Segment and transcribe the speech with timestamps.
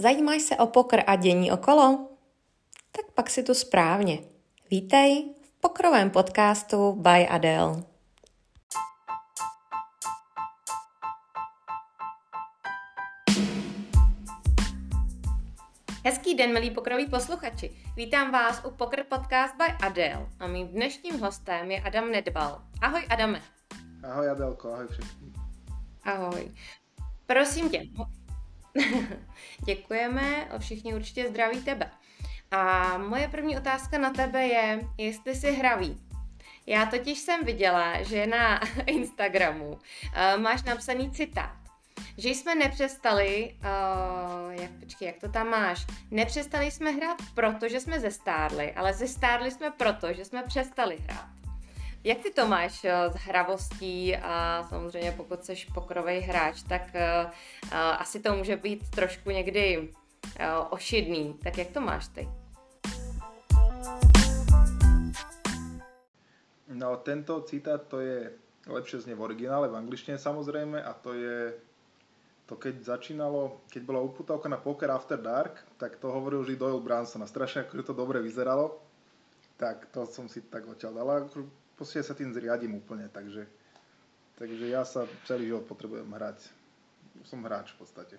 [0.00, 2.08] Zajímáš se o pokr a dění okolo?
[2.92, 4.18] Tak pak si tu správně.
[4.70, 7.82] Vítej v pokrovém podcastu by Adele.
[16.04, 17.76] Hezký den, milí pokroví posluchači.
[17.96, 22.62] Vítám vás u Pokr Podcast by Adele a mým dnešním hostem je Adam Nedbal.
[22.82, 23.42] Ahoj Adame.
[24.04, 25.34] Ahoj Adelko, ahoj všetkým.
[26.04, 26.54] Ahoj.
[27.26, 27.82] Prosím tě,
[29.64, 31.90] Děkujeme, všichni určitě zdraví tebe.
[32.50, 36.00] A moje první otázka na tebe je, jestli jsi hravý.
[36.66, 39.78] Já totiž jsem viděla, že na Instagramu uh,
[40.40, 41.56] máš napsaný citát,
[42.18, 47.80] že jsme nepřestali, uh, jak, počkej, jak to tam máš, nepřestali jsme hrát proto, že
[47.80, 51.37] jsme zestárli, ale zestárli jsme proto, že jsme přestali hrát.
[52.08, 57.30] Jak ty to máš eh, s hravostí a samozřejmě pokud jsi pokrový hráč, tak uh,
[57.76, 59.94] asi to může být trošku někdy
[60.70, 61.38] ošidný.
[61.44, 62.28] Tak jak to máš ty?
[66.68, 68.32] No, tento citát to je
[68.66, 71.52] lepšie znie v originále, v angličtine samozrejme, a to je
[72.48, 76.80] to keď začínalo, keď bola uputávka na Poker After Dark, tak to hovoril vždy Doyle
[76.80, 78.80] Branson a strašne akože to dobre vyzeralo,
[79.60, 81.08] tak to som si tak odtiaľ dal
[81.78, 83.46] proste sa tým zriadím úplne, takže,
[84.34, 86.50] takže ja sa celý život potrebujem hrať.
[87.22, 88.16] Som hráč v podstate.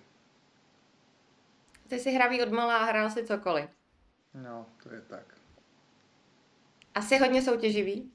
[1.88, 3.68] Ty si hravý od malá a hrál si cokoliv.
[4.34, 5.36] No, to je tak.
[6.94, 8.10] Asi hodně soutěživý?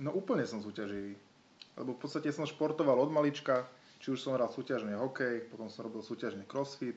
[0.00, 1.16] No úplne som súťaživý.
[1.76, 3.68] Lebo v podstate som športoval od malička,
[4.00, 6.96] či už som hral súťažný hokej, potom som robil súťažný crossfit,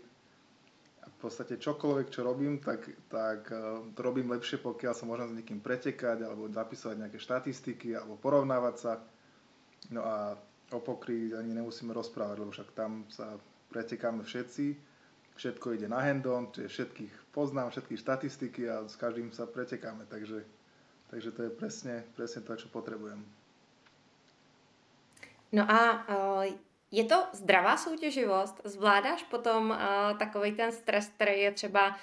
[1.06, 5.38] v podstate čokoľvek, čo robím, tak, tak uh, to robím lepšie, pokiaľ sa môžem s
[5.38, 8.92] niekým pretekať, alebo zapisovať nejaké štatistiky, alebo porovnávať sa.
[9.94, 10.33] No a
[10.73, 13.38] o pokry ani nemusíme rozprávať, lebo však tam sa
[13.70, 14.73] pretekáme všetci,
[15.38, 20.42] všetko ide na handon, čiže všetkých poznám, všetky štatistiky a s každým sa pretekáme, takže,
[21.11, 23.20] takže to je presne, presne to, čo potrebujem.
[25.54, 25.80] No a
[26.10, 26.43] uh,
[26.92, 28.62] je to zdravá soutěživost?
[28.64, 31.96] Zvládáš potom uh, takový ten stres, který je třeba uh,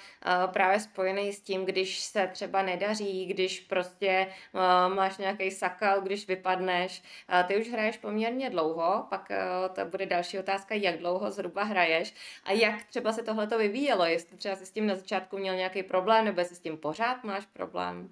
[0.53, 6.27] právě spojený s tím, když se třeba nedaří, když prostě uh, máš nějaký sakal, když
[6.27, 7.03] vypadneš.
[7.29, 11.63] Uh, ty už hraješ poměrně dlouho, pak uh, to bude další otázka, jak dlouho zhruba
[11.63, 15.37] hraješ a jak třeba se tohle to vyvíjelo, jestli třeba si s tím na začátku
[15.37, 18.09] měl nějaký problém, nebo jestli s tím pořád máš problém?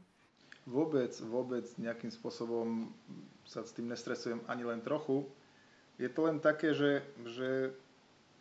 [0.62, 2.94] Vôbec, vôbec nejakým spôsobom
[3.50, 5.26] sa s tým nestresujem ani len trochu
[6.02, 7.70] je to len také, že, že,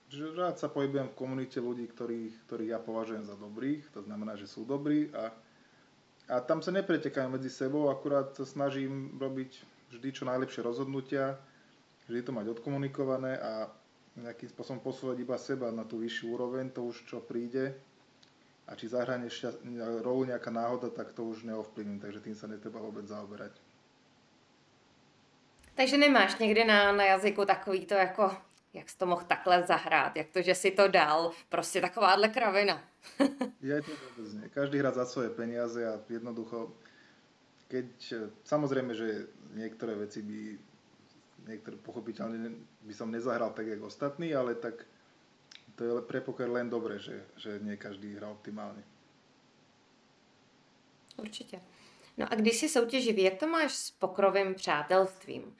[0.09, 4.41] že rád sa pohybujem v komunite ľudí, ktorých, ktorých ja považujem za dobrých, to znamená,
[4.41, 5.29] že sú dobrí a,
[6.33, 9.61] a tam sa nepretekajú medzi sebou, akurát sa snažím robiť
[9.93, 11.37] vždy čo najlepšie rozhodnutia,
[12.09, 13.69] vždy to mať odkomunikované a
[14.17, 17.77] nejakým spôsobom posúvať iba seba na tú vyššiu úroveň, to už čo príde
[18.71, 19.29] a či zahranie
[20.01, 23.70] rolu nejaká náhoda, tak to už neovplyvním, takže tým sa netreba vôbec zaoberať.
[25.75, 28.37] Takže nemáš někdy na, na jazyku takový to jako,
[28.73, 32.83] jak jsi to mohl takhle zahrát, jak to, že si to dal, prostě takováhle kravina.
[33.61, 34.49] je to vôbec nie.
[34.53, 36.73] Každý hrá za svoje peniaze a jednoducho,
[37.69, 37.89] keď,
[38.45, 40.59] samozrejme, že niektoré veci by,
[41.49, 44.85] niektoré pochopiteľne by som nezahral tak, jak ostatní, ale tak
[45.77, 48.85] to je pre poker len dobré, že, že nie každý hrá optimálne.
[51.17, 51.61] Určitě.
[52.21, 55.57] No a když jsi soutěživý, jak to máš s pokrovým přátelstvím?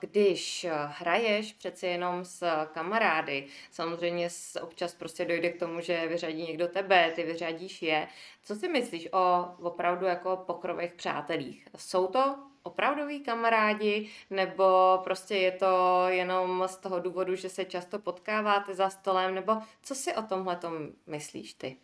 [0.00, 4.28] Když hraješ přece jenom s kamarády, samozřejmě
[4.62, 8.08] občas prostě dojde k tomu, že vyřadí někdo tebe, ty vyřadíš je.
[8.44, 11.68] Co si myslíš o opravdu jako pokrových přátelích?
[11.76, 17.98] Jsou to opravdoví kamarádi, nebo prostě je to jenom z toho důvodu, že se často
[17.98, 19.52] potkáváte za stolem, nebo
[19.82, 20.58] co si o tomhle
[21.06, 21.76] myslíš ty?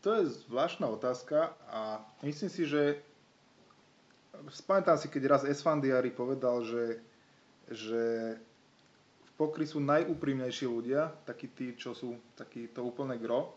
[0.00, 3.02] To je zvláštna otázka a myslím si, že
[4.50, 7.02] spamätám si, keď raz Esfandiari povedal, že,
[7.70, 8.02] že
[9.22, 13.54] v pokry sú najúprimnejší ľudia, takí tí, čo sú taký to úplné gro.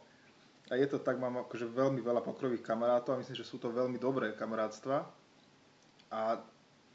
[0.72, 3.76] A je to tak, mám akože veľmi veľa pokrových kamarátov a myslím, že sú to
[3.76, 5.04] veľmi dobré kamarátstva.
[6.12, 6.40] A,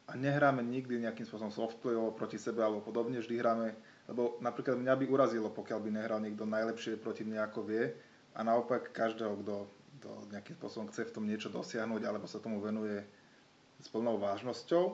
[0.07, 3.77] a nehráme nikdy nejakým spôsobom softplayovo proti sebe alebo podobne, vždy hráme,
[4.09, 7.85] lebo napríklad mňa by urazilo, pokiaľ by nehral niekto najlepšie proti mne ako vie
[8.33, 9.57] a naopak každého, kto,
[10.01, 13.03] kto nejakým spôsobom chce v tom niečo dosiahnuť alebo sa tomu venuje
[13.81, 14.85] s plnou vážnosťou.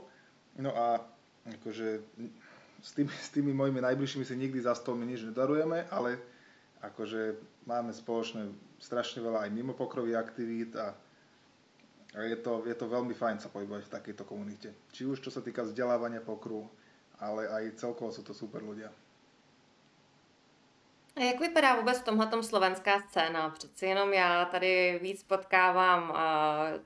[0.61, 1.01] No a
[1.49, 2.03] akože
[2.83, 6.19] s tými, s tými mojimi najbližšími si nikdy za stolmi nič nedarujeme, ale
[6.83, 8.51] akože máme spoločné
[8.83, 10.91] strašne veľa aj mimo pokrovy aktivít a,
[12.15, 14.75] a je, to, je to veľmi fajn sa pohybovať v takejto komunite.
[14.91, 16.67] Či už čo sa týka vzdelávania pokru,
[17.23, 18.91] ale aj celkovo sú to super ľudia.
[21.17, 23.51] A jak vypadá vůbec v tomhle slovenská scéna?
[23.51, 26.17] Přeci jenom já tady víc potkávám uh,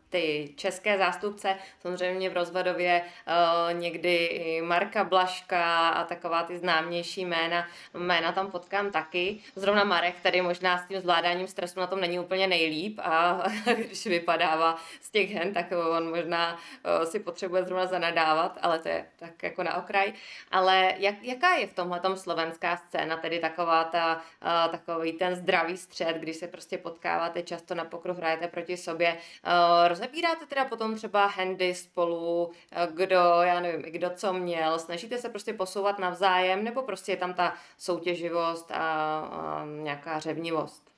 [0.09, 7.25] ty české zástupce, samozřejmě v Rozvadově uh, někdy i Marka Blaška a taková ty známější
[7.25, 9.39] jména, jména tam potkám taky.
[9.57, 13.43] Zrovna Marek, který možná s tím zvládáním stresu na tom není úplně nejlíp a
[13.77, 18.89] když vypadává z těch hen, tak on možná uh, si potřebuje zrovna zanadávat, ale to
[18.89, 20.13] je tak jako na okraj.
[20.51, 25.77] Ale jak, jaká je v tomhle slovenská scéna, tedy taková ta uh, takový ten zdravý
[25.77, 29.17] střed, když se prostě potkáváte často na pokru, hrajete proti sobě.
[29.17, 32.53] Uh, rozebíráte teda potom třeba handy spolu, uh,
[32.95, 37.35] kdo, já nevím, kdo co měl, snažíte se prostě posouvat navzájem, nebo prostě je tam
[37.35, 38.77] ta soutěživost a,
[39.21, 40.91] a nějaká řevnivost?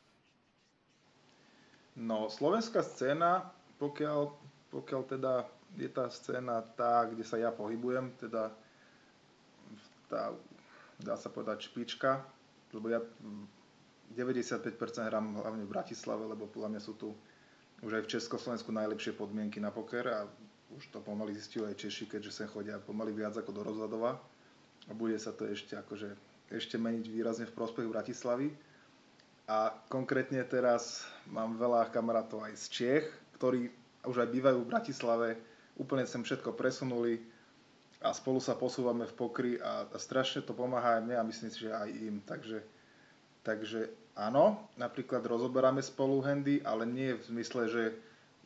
[1.99, 3.51] No, slovenská scéna,
[3.83, 4.31] pokiaľ,
[4.71, 8.55] pokiaľ teda je tá scéna tá, kde sa ja pohybujem, teda
[10.07, 10.31] tá,
[11.03, 12.23] dá sa povedať, špička
[12.71, 13.01] lebo ja
[14.13, 14.73] 95%
[15.05, 17.09] hrám hlavne v Bratislave, lebo podľa mňa sú tu
[17.81, 20.27] už aj v Československu najlepšie podmienky na poker a
[20.75, 24.11] už to pomaly zistujú aj Češi, keďže sem chodia pomaly viac ako do Rozhľadova
[24.89, 26.11] a bude sa to ešte akože
[26.49, 28.49] ešte meniť výrazne v prospech Bratislavy.
[29.49, 33.07] A konkrétne teraz mám veľa kamarátov aj z Čiech,
[33.37, 33.69] ktorí
[34.05, 35.29] už aj bývajú v Bratislave,
[35.77, 37.21] úplne sem všetko presunuli,
[37.99, 41.51] a spolu sa posúvame v pokry a, a strašne to pomáha aj mne a myslím
[41.51, 42.17] si, že aj im.
[42.23, 42.59] Takže,
[43.43, 47.85] takže áno, napríklad rozoberáme spolu handy, ale nie v zmysle, že,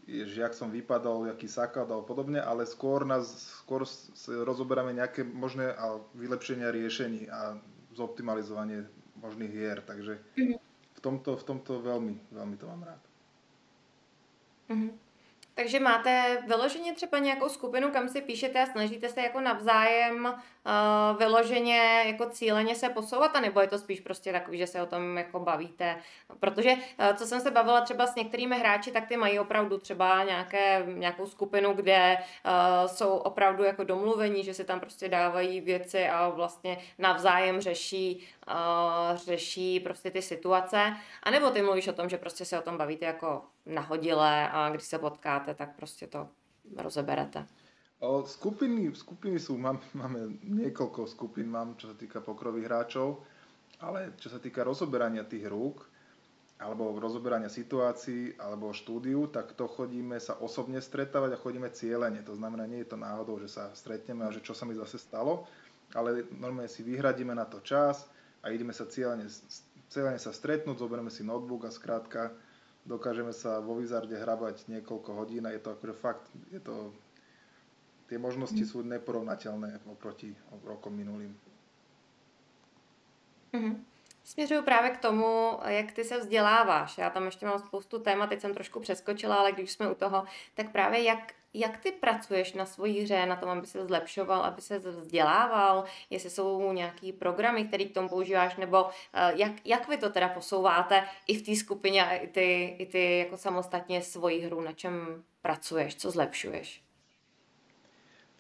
[0.09, 3.29] že jak som vypadol, jaký saklad alebo podobne, ale skôr, nás,
[3.61, 3.85] skôr
[4.25, 7.61] rozoberáme nejaké možné a vylepšenia riešení a
[7.93, 8.89] zoptimalizovanie
[9.21, 9.79] možných hier.
[9.85, 10.57] Takže mhm.
[10.97, 13.03] v tomto, v tomto veľmi, veľmi to mám rád.
[14.73, 15.12] Mm-hmm.
[15.55, 20.35] Takže máte vyloženě třeba nějakou skupinu, kam si píšete a snažíte se jako navzájem
[20.67, 24.87] uh, vyloženě jako cíleně se posouvat, anebo je to spíš prostě takový, že se o
[24.87, 25.97] tom jako bavíte?
[26.41, 30.25] Protože uh, co jsem se bavila třeba s některými hráči, tak ty mají opravdu třeba
[30.25, 36.09] nějaké, nějakou skupinu, kde uh, jsou opravdu jako domluvení, že si tam prostě dávají věci
[36.09, 40.97] a vlastně navzájem řeší, uh, řeší prostě ty situace.
[41.23, 44.71] A nebo ty mluvíš o tom, že prostě se o tom bavíte jako nahodile a
[44.71, 46.29] když se potkáte, tak prostě to
[46.77, 47.47] rozeberete.
[48.03, 53.23] O, skupiny, skupiny sú, mám, máme niekoľko skupín, mám, čo sa týka pokrových hráčov,
[53.79, 55.87] ale čo sa týka rozoberania tých rúk,
[56.59, 62.23] alebo rozoberania situácií, alebo štúdiu, tak to chodíme sa osobne stretávať a chodíme cieľene.
[62.27, 64.99] To znamená, nie je to náhodou, že sa stretneme a že čo sa mi zase
[64.99, 65.47] stalo,
[65.95, 68.07] ale normálne si vyhradíme na to čas
[68.43, 69.27] a ideme sa cieľene,
[69.91, 72.35] cieľene sa stretnúť, zoberieme si notebook a skrátka
[72.83, 76.91] dokážeme sa vo Wizarde hrabať niekoľko hodín a je to akože fakt, je to,
[78.13, 80.37] tie možnosti sú neporovnateľné oproti
[80.69, 81.33] rokom minulým.
[83.53, 83.85] Mm-hmm.
[84.25, 86.99] Směřuju právě k tomu, jak ty se vzděláváš.
[86.99, 90.25] Já tam ještě mám spoustu témat, teď jsem trošku přeskočila, ale když jsme u toho,
[90.55, 94.63] tak právě jak jak ty pracuješ na svojí hře, na tom, aby se zlepšoval, aby
[94.63, 98.91] se vzdělával, jestli jsou nějaký programy, které k tomu používáš, nebo uh,
[99.35, 103.37] jak, jak vy to teda posouváte i v té skupině i ty, i ty jako
[103.37, 106.83] samostatně svoji hru, na čem pracuješ, co zlepšuješ?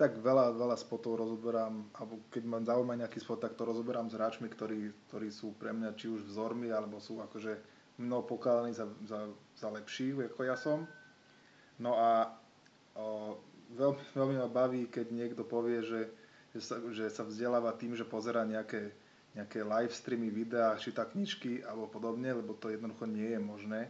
[0.02, 4.18] Tak veľa, veľa spotov rozoberám, alebo keď mám zaujíma nejaký spot, tak to rozoberám s
[4.18, 7.54] hráčmi, ktorí, ktorí sú pre mňa či už vzormi, alebo sú akože
[8.02, 10.90] mnou pokladaní za, za, za lepších, ako ja som.
[11.78, 12.34] No a
[12.92, 13.40] O,
[13.72, 16.00] veľmi, veľmi ma baví, keď niekto povie, že,
[16.52, 18.92] že, sa, že sa vzdeláva tým, že pozera nejaké,
[19.32, 23.80] nejaké live streamy, videá, číta knižky alebo podobne, lebo to jednoducho nie je možné.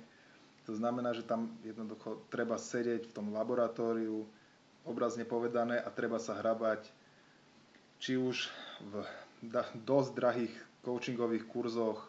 [0.71, 4.23] To znamená, že tam jednoducho treba sedieť v tom laboratóriu,
[4.85, 6.87] obrazne povedané, a treba sa hrabať
[8.03, 8.51] či už
[8.83, 9.07] v
[9.87, 12.03] dosť drahých coachingových kurzoch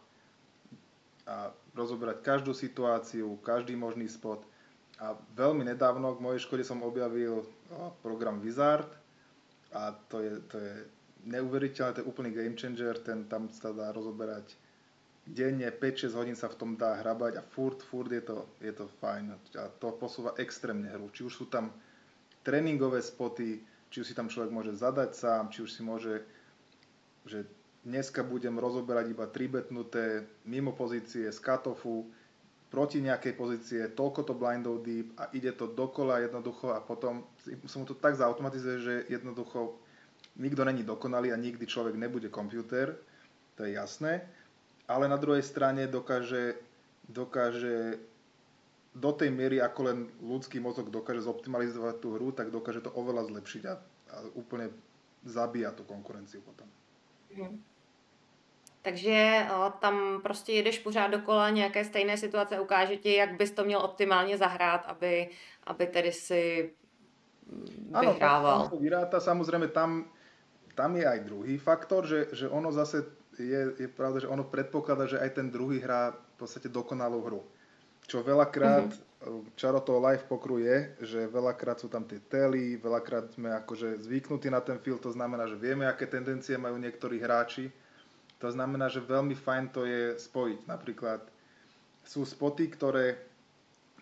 [1.30, 4.42] a rozoberať každú situáciu, každý možný spot
[5.02, 7.46] a veľmi nedávno v mojej škole som objavil
[8.02, 8.90] program Wizard
[9.74, 10.74] a to je, to je
[11.26, 14.54] neuveriteľné, to je úplný game changer, ten tam sa dá rozoberať
[15.24, 18.86] denne, 5-6 hodín sa v tom dá hrabať a furt, furt je to, je to
[19.00, 21.08] fajn a to posúva extrémne hru.
[21.10, 21.72] Či už sú tam
[22.44, 26.24] tréningové spoty, či už si tam človek môže zadať sám, či už si môže,
[27.24, 27.48] že
[27.84, 32.08] dneska budem rozoberať iba tribetnuté mimo pozície z katofu,
[32.74, 37.22] proti nejakej pozície, toľko to blindov deep a ide to dokola jednoducho a potom
[37.70, 39.78] sa mu to tak zautomatizuje, že jednoducho
[40.42, 42.98] nikto není dokonalý a nikdy človek nebude počítač,
[43.54, 44.26] to je jasné,
[44.90, 46.58] ale na druhej strane dokáže,
[47.06, 48.02] dokáže
[48.94, 53.26] do tej miery, ako len ľudský mozog dokáže zoptimalizovať tú hru, tak dokáže to oveľa
[53.26, 54.70] zlepšiť a, a úplne
[55.26, 56.70] zabíja tú konkurenciu potom.
[57.34, 57.58] Mm.
[58.84, 59.48] Takže
[59.80, 64.38] tam prostě jedeš pořád dokola nějaké stejné situace, ukáže ti, jak bys to měl optimálně
[64.38, 65.30] zahrát, aby,
[65.64, 66.74] aby tedy si
[68.02, 68.72] vyhrával.
[68.72, 70.12] Áno, vyráta, samozrejme tam,
[70.76, 73.06] tam je aj druhý faktor, že, že ono zase
[73.40, 77.42] je, je pravda, že ono predpokladá, že aj ten druhý hrá v podstate dokonalú hru.
[78.04, 79.56] Čo veľakrát, mm-hmm.
[79.56, 84.52] čaro toho live pokru je, že veľakrát sú tam tie tely, veľakrát sme akože zvyknutí
[84.52, 87.72] na ten feel, to znamená, že vieme, aké tendencie majú niektorí hráči.
[88.44, 90.68] To znamená, že veľmi fajn to je spojiť.
[90.68, 91.24] Napríklad
[92.04, 93.16] sú spoty, ktoré,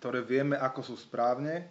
[0.02, 1.70] ktoré vieme, ako sú správne,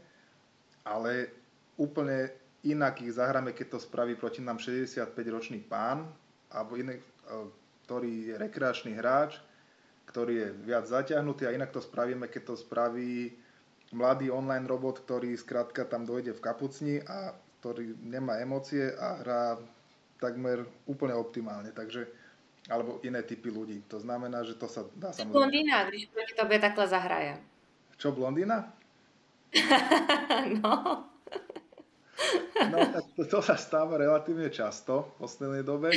[0.86, 1.34] ale
[1.74, 2.30] úplne
[2.62, 6.06] inak ich zahráme, keď to spraví proti nám 65-ročný pán,
[6.54, 7.02] alebo iný,
[7.86, 9.42] ktorý je rekreačný hráč,
[10.10, 13.30] ktorý je viac zaťahnutý a inak to spravíme, keď to spraví
[13.94, 17.30] mladý online robot, ktorý skrátka tam dojde v kapucni a
[17.62, 19.42] ktorý nemá emócie a hrá
[20.18, 21.70] takmer úplne optimálne.
[21.70, 22.10] Takže
[22.70, 23.82] alebo iné typy ľudí.
[23.90, 25.32] To znamená, že to sa dá samozrejme...
[25.32, 27.38] Blondýna, když proti tobě takhle zahraje.
[27.96, 28.72] Čo, blondýna?
[30.62, 31.04] no.
[32.70, 32.78] No,
[33.16, 35.90] to, to sa stáva relatívne často v poslednej dobe.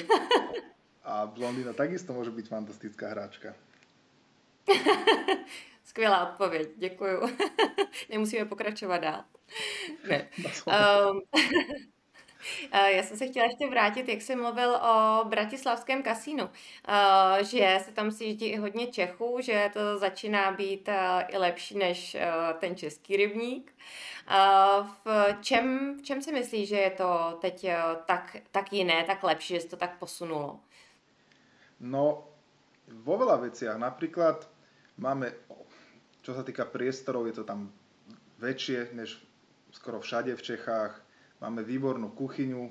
[1.03, 3.51] A blondýna takisto môže byť fantastická hráčka.
[5.83, 7.21] Skvělá odpověď, děkuju.
[8.09, 9.23] Nemusíme pokračovat dál.
[10.09, 10.29] Ne.
[10.65, 11.21] Um,
[12.73, 16.49] já jsem se chtěla ještě vrátit, jak jsi mluvil o bratislavském kasínu,
[17.41, 20.89] že se tam sjíždí i hodně Čechů, že to začíná být
[21.27, 22.17] i lepší než
[22.59, 23.73] ten český rybník.
[25.05, 27.65] V čem, v čem si myslíš, že je to teď
[28.05, 30.59] tak, tak jiné, tak lepší, že se to tak posunulo?
[31.83, 32.23] No,
[32.87, 33.75] vo veľa veciach.
[33.75, 34.47] Napríklad
[34.97, 35.33] Máme,
[36.21, 37.73] čo sa týka priestorov, je to tam
[38.37, 39.17] väčšie než
[39.73, 40.93] skoro všade v Čechách.
[41.41, 42.69] Máme výbornú kuchyňu,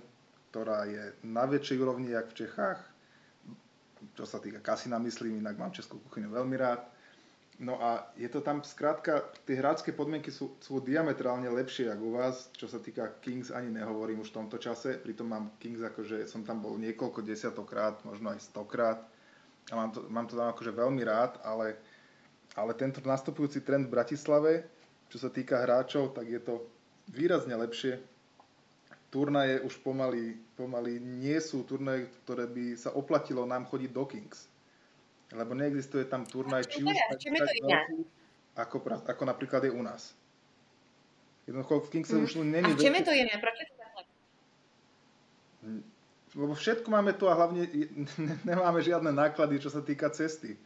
[0.53, 2.81] ktorá je na väčšej úrovni, jak v Čechách.
[4.15, 6.83] Čo sa týka kasina, myslím, inak mám českú kuchyňu veľmi rád.
[7.63, 12.13] No a je to tam, skrátka, tie hrácké podmienky sú, sú diametrálne lepšie, ako u
[12.19, 12.51] vás.
[12.59, 14.99] Čo sa týka Kings, ani nehovorím už v tomto čase.
[14.99, 18.99] Pritom mám Kings, akože som tam bol niekoľko desiatokrát, možno aj stokrát.
[19.71, 21.79] A mám to, mám to tam akože veľmi rád, ale
[22.57, 24.53] ale tento nastupujúci trend v Bratislave,
[25.09, 26.65] čo sa týka hráčov, tak je to
[27.13, 28.01] výrazne lepšie.
[29.13, 34.49] Turnaje už pomaly, pomaly nie sú turnaje, ktoré by sa oplatilo nám chodiť do Kings.
[35.33, 37.61] Lebo neexistuje tam turnaj, či už tak, tak veľký,
[38.57, 38.77] ako,
[39.09, 40.13] ako napríklad je u nás.
[41.49, 42.25] Jednoducho v Kingse hmm.
[42.25, 42.73] už není...
[42.73, 43.35] A v čem je to iné?
[43.41, 44.03] Proč je to takhle?
[46.33, 47.69] Lebo všetko máme tu a hlavne
[48.49, 50.57] nemáme žiadne náklady, čo sa týka cesty.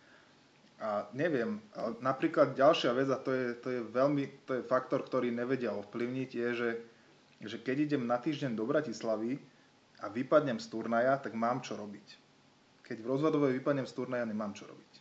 [0.76, 1.56] A neviem,
[2.04, 6.30] napríklad ďalšia vec, a to je, to je veľmi, to je faktor, ktorý nevedia ovplyvniť,
[6.37, 6.71] je, že,
[7.40, 9.40] že keď idem na týždeň do Bratislavy
[10.04, 12.06] a vypadnem z turnaja, tak mám čo robiť.
[12.85, 14.92] Keď v rozvodovej vypadnem z turnaja, nemám čo robiť.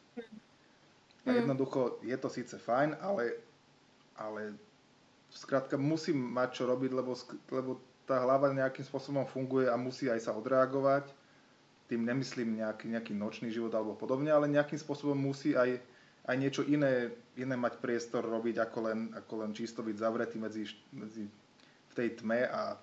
[1.28, 1.38] A mm.
[1.44, 3.36] jednoducho je to síce fajn, ale,
[4.16, 4.56] ale
[5.28, 7.20] skrátka musím mať čo robiť, lebo,
[7.52, 11.25] lebo tá hlava nejakým spôsobom funguje a musí aj sa odreagovať
[11.86, 15.78] tým nemyslím nejaký, nejaký nočný život alebo podobne, ale nejakým spôsobom musí aj,
[16.26, 20.66] aj niečo iné, iné mať priestor robiť, ako len, ako len čisto byť zavretý medzi,
[20.90, 21.30] medzi
[21.90, 22.74] v tej tme a,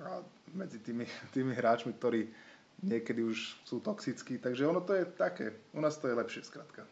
[0.00, 0.08] a
[0.56, 1.04] medzi tými,
[1.36, 2.32] tými hráčmi, ktorí
[2.80, 4.40] niekedy už sú toxickí.
[4.40, 5.52] Takže ono to je také.
[5.76, 6.88] U nás to je lepšie zkrátka.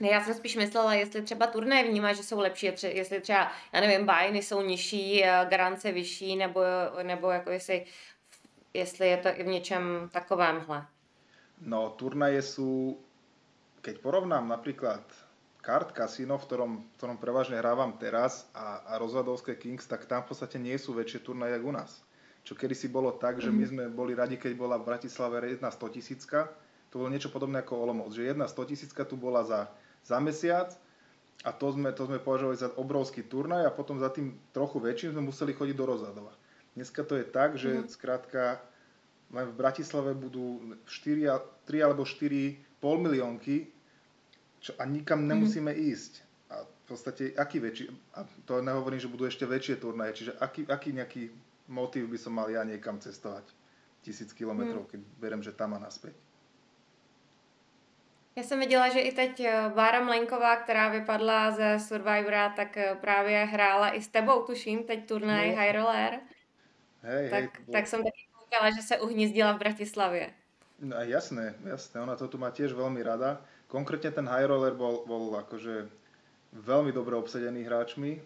[0.00, 3.80] Ne, já jsem spíš myslela, jestli třeba turné vnímá, že jsou lepší, jestli třeba, já
[3.80, 6.60] nevím, bajny jsou nižší, garance vyšší, nebo,
[7.02, 7.86] nebo jako jestli
[8.74, 10.86] jestli je to i v něčem takovémhle.
[11.58, 13.02] No, turnaje sú,
[13.82, 15.02] keď porovnám napríklad
[15.58, 20.22] kart Casino, v ktorom, v ktorom prevažne hrávam teraz a, a rozvadovské Kings, tak tam
[20.22, 21.90] v podstate nie sú väčšie turnaje ako u nás.
[22.46, 23.70] Čo kedysi bolo tak, že my mhm.
[23.70, 26.48] sme boli radi, keď bola v Bratislave jedna 100 tisícka,
[26.88, 29.68] to bolo niečo podobné ako Olomouc, že jedna 100 tisícka tu bola za,
[30.00, 30.72] za mesiac
[31.44, 35.12] a to sme, to sme považovali za obrovský turnaj a potom za tým trochu väčším
[35.12, 36.32] sme museli chodiť do Rozadova.
[36.78, 37.90] Dneska to je tak, že mm.
[37.90, 38.62] skrátka
[39.34, 43.66] len v Bratislave budú 4, 3 alebo 4 pol miliónky
[44.62, 45.28] čo, a nikam mhm.
[45.34, 45.80] nemusíme mm.
[45.90, 46.12] ísť.
[46.54, 50.70] A v podstate, aký väčší, a to nehovorím, že budú ešte väčšie turnaje, čiže aký,
[50.70, 51.22] aký nejaký
[51.66, 53.44] motív by som mal ja niekam cestovať
[54.06, 54.90] tisíc kilometrov, mm.
[54.94, 56.14] keď berem, že tam a naspäť.
[58.38, 63.90] Já jsem viděla, že i teď Bára Mlenková, která vypadla ze Survivora, tak právě hrála
[63.90, 65.56] i s tebou, tuším, teď turnaj no.
[65.56, 66.20] High Roller.
[67.06, 70.26] Hej, tak, hej, tak som taky koukala, že sa uhnízdila v Bratislavie.
[70.78, 73.42] No, jasné, jasné, ona to tu má tiež veľmi rada.
[73.66, 75.90] Konkrétne ten high roller bol, bol akože
[76.54, 78.22] veľmi dobre obsadený hráčmi.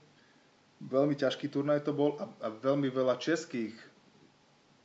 [0.83, 3.73] Veľmi ťažký turnaj to bol a, a veľmi veľa českých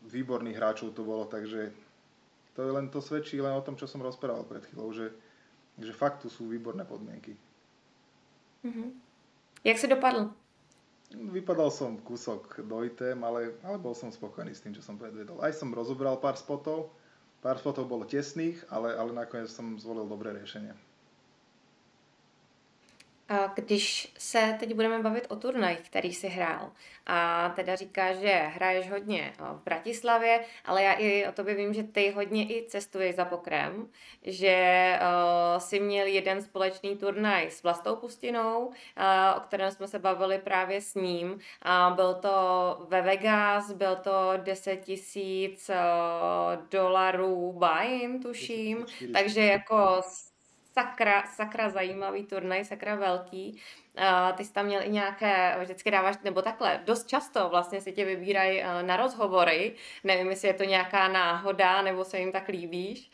[0.08, 1.74] výborných hráčov to bolo, takže,
[2.56, 5.13] To je len to svedčí len o tom, čo som rozprával pred chvíľou, že,
[5.77, 7.36] že fakt tu sú výborné podmienky.
[8.65, 8.89] Mm-hmm.
[9.67, 10.32] Jak si dopadl?
[11.07, 15.39] Vypadal som kúsok dojitém, ale, ale bol som spokojný s tým, čo som predvedol.
[15.39, 16.91] Aj som rozobral pár spotov,
[17.39, 20.75] pár spotov bolo tesných, ale, ale nakoniec som zvolil dobré riešenie.
[23.55, 26.72] Když se teď budeme bavit o turnajích, který si hrál,
[27.07, 31.84] a teda říká, že hraješ hodně v Bratislavě, ale já i o tobě vím, že
[31.84, 33.88] ty hodně i cestuješ za pokrem,
[34.24, 38.74] že uh, si měl jeden společný turnaj s Vlastou Pustinou, uh,
[39.38, 41.39] o kterém jsme se bavili právě s ním.
[41.62, 42.29] A byl to
[42.89, 50.01] ve Vegas, byl to 10 tisíc uh, dolarů buy tuším, takže jako
[50.77, 53.62] sakra, sakra zajímavý turnaj, sakra velký.
[54.36, 58.05] Ty jsi tam měl i nějaké, vždycky dáváš, nebo takhle, dost často vlastně si tě
[58.05, 63.12] vybírají uh, na rozhovory, nevím, jestli je to nějaká náhoda, nebo se jim tak líbíš.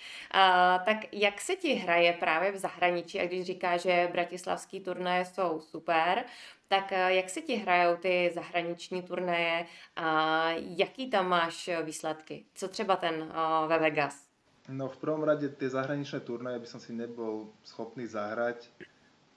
[0.85, 5.59] Tak jak se ti hraje právě v zahraničí, a když říkáš, že bratislavský turnaje jsou
[5.59, 6.23] super,
[6.67, 9.65] tak jak se ti hrajou ty zahraniční turnaje
[9.95, 12.45] a jaký tam máš výsledky?
[12.55, 13.33] Co třeba ten
[13.67, 14.22] ve Vegas?
[14.71, 18.71] No v prvom rade tie zahraničné turnaje by som si nebol schopný zahrať,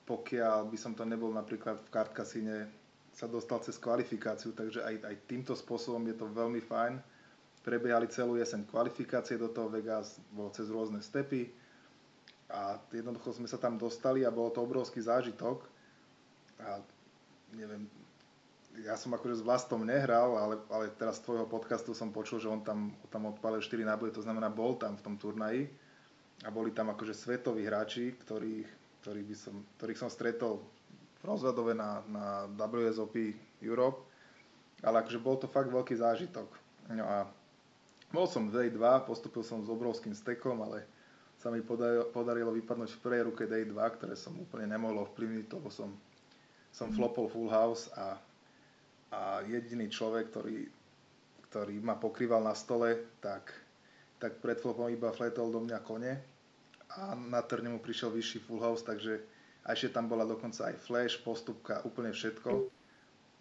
[0.06, 2.70] pokiaľ by som to nebol napríklad v kartkasíne
[3.10, 7.00] sa dostal cez kvalifikáciu, takže aj, aj týmto spôsobom je to veľmi fajn.
[7.66, 11.50] Prebiehali celú jeseň kvalifikácie do toho Vegas, bolo cez rôzne stepy
[12.46, 15.64] a jednoducho sme sa tam dostali a bolo to obrovský zážitok.
[16.62, 16.78] A
[17.56, 17.90] neviem,
[18.84, 22.50] ja som akože s Vlastom nehral, ale, ale teraz z tvojho podcastu som počul, že
[22.50, 25.70] on tam, tam odpálil 4 náboje, to znamená bol tam v tom turnaji
[26.44, 28.68] a boli tam akože svetoví hráči, ktorých,
[29.00, 30.60] ktorých, by som, ktorých som stretol
[31.20, 33.32] v rozhľadove na, na WSOP
[33.64, 34.04] Europe,
[34.84, 36.48] ale akože bol to fakt veľký zážitok.
[36.92, 37.24] No a
[38.12, 40.84] bol som v Day 2, postupil som s obrovským stekom, ale
[41.40, 45.46] sa mi podarilo, podarilo vypadnúť v prvej ruke Day 2, ktoré som úplne nemohol ovplyvniť,
[45.56, 45.92] lebo som,
[46.72, 48.20] som flopol full house a
[49.16, 50.68] a jediný človek, ktorý,
[51.48, 53.48] ktorý ma pokrýval na stole, tak,
[54.20, 56.12] tak pred flopom iba fletol do mňa kone
[57.00, 59.24] a na trne mu prišiel vyšší full house, takže
[59.66, 62.70] a ešte tam bola dokonca aj flash, postupka, úplne všetko,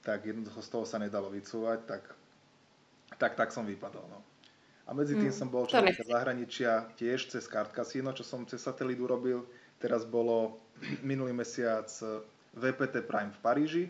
[0.01, 2.03] tak jednoducho z toho sa nedalo vycúvať, tak,
[3.21, 4.01] tak, tak som vypadol.
[4.09, 4.25] No.
[4.89, 8.61] A medzi tým mm, som bol človek zahraničia tiež cez Card Casino, čo som cez
[8.61, 9.45] satelit urobil.
[9.77, 10.57] Teraz bolo
[11.05, 11.85] minulý mesiac
[12.57, 13.85] VPT Prime v Paríži,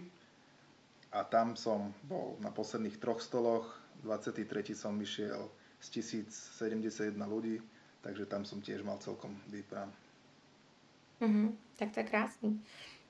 [1.15, 3.71] a tam som bol na posledných troch stoloch,
[4.03, 4.75] 23.
[4.75, 5.47] som išiel
[5.79, 7.63] z 1071 ľudí,
[8.03, 9.87] takže tam som tiež mal celkom výprav.
[11.23, 11.47] Mm-hmm,
[11.79, 12.51] tak to je krásný.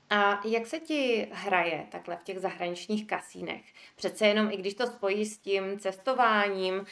[0.10, 3.62] A jak se ti hraje takhle v těch zahraničních kasínech?
[3.96, 6.86] Přece jenom, i když to spojí s tím cestováním,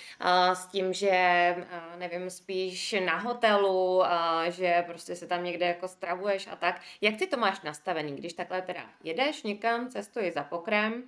[0.53, 1.55] s tím, že,
[1.97, 4.03] nevím, spíš na hotelu,
[4.49, 8.33] že prostě se tam někde jako stravuješ a tak, jak ty to máš nastavený, když
[8.33, 11.03] takhle teda jedeš někam, cestuješ za pokrem,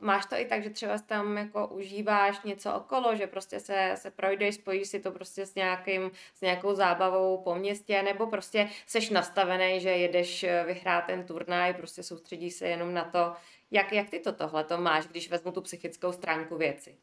[0.00, 4.10] máš to i tak, že třeba tam jako užíváš něco okolo, že prostě se, se
[4.10, 9.10] projdeš, spojíš si to prostě s, nějakým, s nějakou zábavou po městě, nebo prostě seš
[9.10, 13.32] nastavený, že jedeš vyhrát hrát ten turnaj, prostě soustředí se jenom na to,
[13.70, 16.96] jak, jak ty to to máš, když vezmu tu psychickou stránku věci?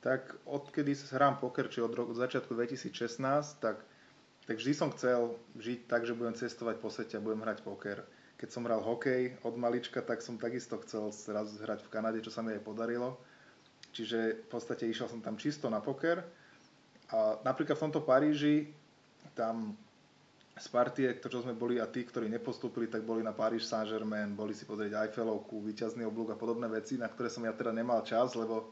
[0.00, 3.84] Tak odkedy hrám poker, či od, roku, od začiatku 2016, tak,
[4.46, 8.04] tak vždy som chcel žiť tak, že budem cestovať po svete a budem hrať poker.
[8.36, 12.28] Keď som hral hokej od malička, tak som takisto chcel raz hrať v Kanade, čo
[12.28, 13.16] sa mi aj podarilo.
[13.96, 16.20] Čiže v podstate išiel som tam čisto na poker.
[17.08, 18.76] A napríklad v tomto Paríži,
[19.32, 19.72] tam
[20.54, 24.54] z partie, čo sme boli a tí, ktorí nepostúpili, tak boli na Paris Saint-Germain, boli
[24.54, 28.38] si pozrieť Eiffelovku, výťazný oblúk a podobné veci, na ktoré som ja teda nemal čas,
[28.38, 28.70] lebo,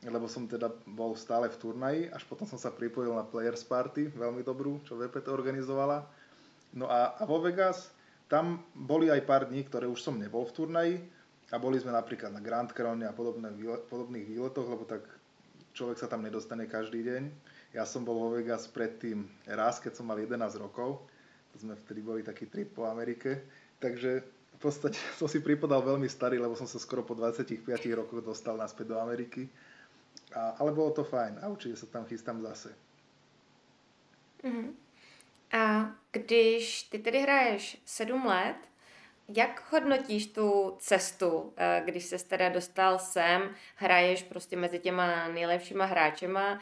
[0.00, 4.08] lebo som teda bol stále v turnaji, až potom som sa pripojil na Players Party,
[4.16, 6.08] veľmi dobrú, čo VPT organizovala.
[6.72, 7.92] No a, a vo Vegas,
[8.32, 10.94] tam boli aj pár dní, ktoré už som nebol v turnaji
[11.52, 13.52] a boli sme napríklad na Grand Crowne a podobné,
[13.92, 15.04] podobných výletoch, lebo tak
[15.76, 17.22] človek sa tam nedostane každý deň.
[17.70, 21.06] Ja som bol vo Vegas predtým raz, keď som mal 11 rokov.
[21.54, 23.46] To sme vtedy boli taký trip po Amerike.
[23.78, 24.22] Takže
[24.54, 28.58] v podstate som si pripadal veľmi starý, lebo som sa skoro po 25 rokoch dostal
[28.58, 29.46] naspäť do Ameriky.
[30.34, 32.70] A, ale bolo to fajn a určite sa tam chystám zase.
[34.46, 34.70] Uh-huh.
[35.52, 38.56] A když ty tedy hraješ 7 let,
[39.36, 45.84] jak hodnotíš tu cestu, eh, když se teda dostal sem, hraješ prostě mezi těma nejlepšíma
[45.84, 46.60] hráčema,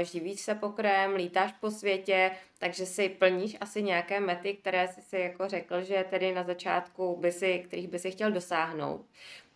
[0.00, 5.02] eh, živíš se pokrem, lítáš po světě, takže si plníš asi nějaké mety, které jsi
[5.02, 9.06] si jako řekl, že tedy na začátku by si, kterých by si chtěl dosáhnout.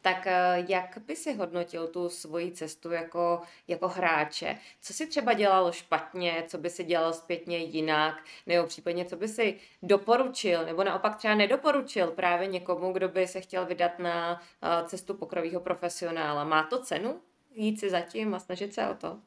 [0.04, 4.58] Tak eh, jak by si hodnotil tu svoji cestu jako, jako hráče?
[4.80, 9.28] Co si třeba dělalo špatně, co by si dělal zpětně jinak, nebo případně co by
[9.28, 14.88] si doporučil, nebo naopak třeba nedoporučil právě někomu, kdo by se chtěl vydat na eh,
[14.88, 16.44] cestu pokrového profesionála.
[16.44, 17.20] Má to cenu
[17.54, 19.18] jít si zatím a snažit se o to?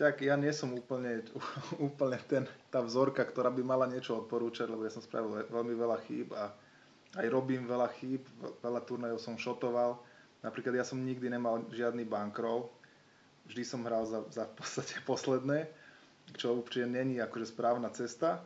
[0.00, 1.20] Tak ja nie som úplne,
[1.76, 5.98] úplne ten, tá vzorka, ktorá by mala niečo odporúčať, lebo ja som spravil veľmi veľa
[6.08, 6.56] chýb a
[7.18, 8.22] aj robím veľa chýb,
[8.62, 9.98] veľa turnajov som šotoval.
[10.46, 12.70] Napríklad ja som nikdy nemal žiadny bankroll,
[13.50, 15.66] vždy som hral za, za v podstate posledné,
[16.38, 18.44] čo určite není akože správna cesta.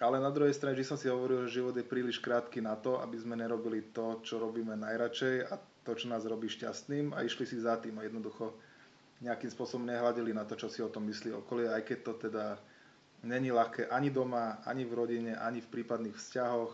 [0.00, 2.96] Ale na druhej strane vždy som si hovoril, že život je príliš krátky na to,
[3.04, 7.44] aby sme nerobili to, čo robíme najradšej a to, čo nás robí šťastným a išli
[7.44, 8.56] si za tým a jednoducho
[9.20, 12.56] nejakým spôsobom nehľadili na to, čo si o tom myslí okolie, aj keď to teda
[13.20, 16.72] není ľahké ani doma, ani v rodine, ani v prípadných vzťahoch.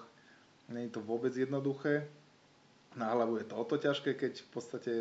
[0.69, 2.07] Není to vôbec jednoduché.
[2.97, 4.93] Na hlavu je to o to ťažké, keď v podstate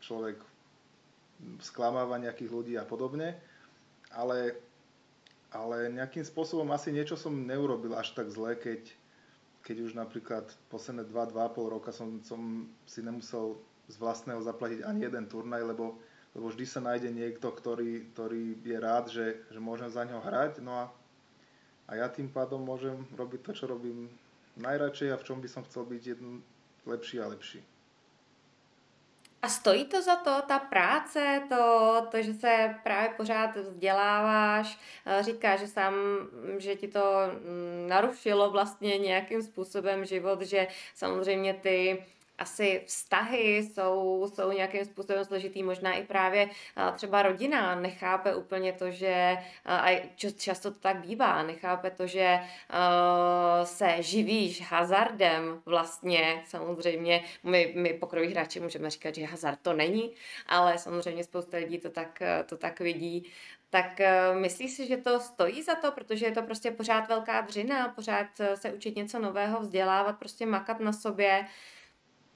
[0.00, 0.40] človek
[1.60, 3.36] sklamáva nejakých ľudí a podobne.
[4.14, 4.58] Ale,
[5.52, 8.80] ale nejakým spôsobom asi niečo som neurobil až tak zle, keď,
[9.62, 15.26] keď už napríklad posledné 2-2,5 roka som, som si nemusel z vlastného zaplatiť ani jeden
[15.28, 16.00] turnaj, lebo
[16.34, 20.58] lebo vždy sa nájde niekto, ktorý, ktorý je rád, že, že môžem za ňo hrať,
[20.66, 20.84] no a,
[21.86, 24.10] a ja tým pádom môžem robiť to, čo robím
[24.56, 26.42] najradšej a v čom by som chcel byť jedn,
[26.86, 27.64] lepší a lepší.
[29.44, 34.78] A stojí to za to, ta práce, to, to, že se právě pořád vzděláváš,
[35.20, 35.94] říkáš, že sám,
[36.58, 42.04] že ti to mm, narušilo vlastně nějakým způsobem život, že samozřejmě ty
[42.38, 46.50] asi vztahy jsou, jsou nějakým způsobem složitý, možná i právě
[46.94, 52.40] třeba rodina nechápe úplně to, že, a často to tak bývá, nechápe to, že
[53.64, 60.14] se živíš hazardem vlastně, samozřejmě, my, my pokrojí hráči můžeme říkat, že hazard to není,
[60.46, 63.32] ale samozřejmě spousta lidí to tak, to tak vidí,
[63.70, 64.00] tak
[64.34, 68.26] myslíš si, že to stojí za to, protože je to prostě pořád velká dřina, pořád
[68.54, 71.46] se učit něco nového, vzdělávat, prostě makat na sobě,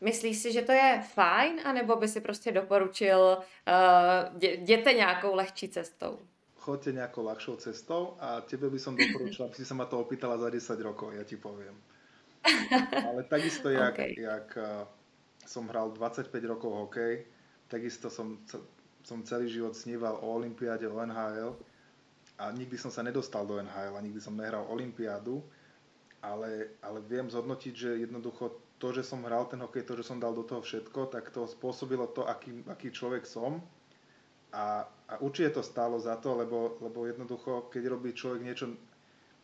[0.01, 5.69] Myslíš si, že to je fajn, anebo by si prostě doporučil, uh, jděte nějakou lehčí
[5.69, 6.19] cestou?
[6.59, 10.37] Choďte nejakou ľahšou cestou a tebe by som doporučil, aby si sa ma to opýtala
[10.37, 11.73] za 10 rokov, ja ti poviem.
[12.93, 14.13] Ale takisto, jak, okay.
[14.21, 14.85] jak uh,
[15.49, 17.25] som hral 25 rokov hokej,
[17.73, 18.37] takisto som,
[19.01, 21.57] som celý život sníval o Olympiáde, o NHL
[22.37, 25.41] a nikdy som sa nedostal do NHL a nikdy som nehral Olympiádu,
[26.21, 30.23] ale, ale viem zhodnotiť, že jednoducho to, že som hral ten hokej, to, že som
[30.23, 33.59] dal do toho všetko, tak to spôsobilo to, aký, aký človek som.
[34.55, 38.73] A, a určite to stálo za to, lebo, lebo jednoducho, keď robí človek niečo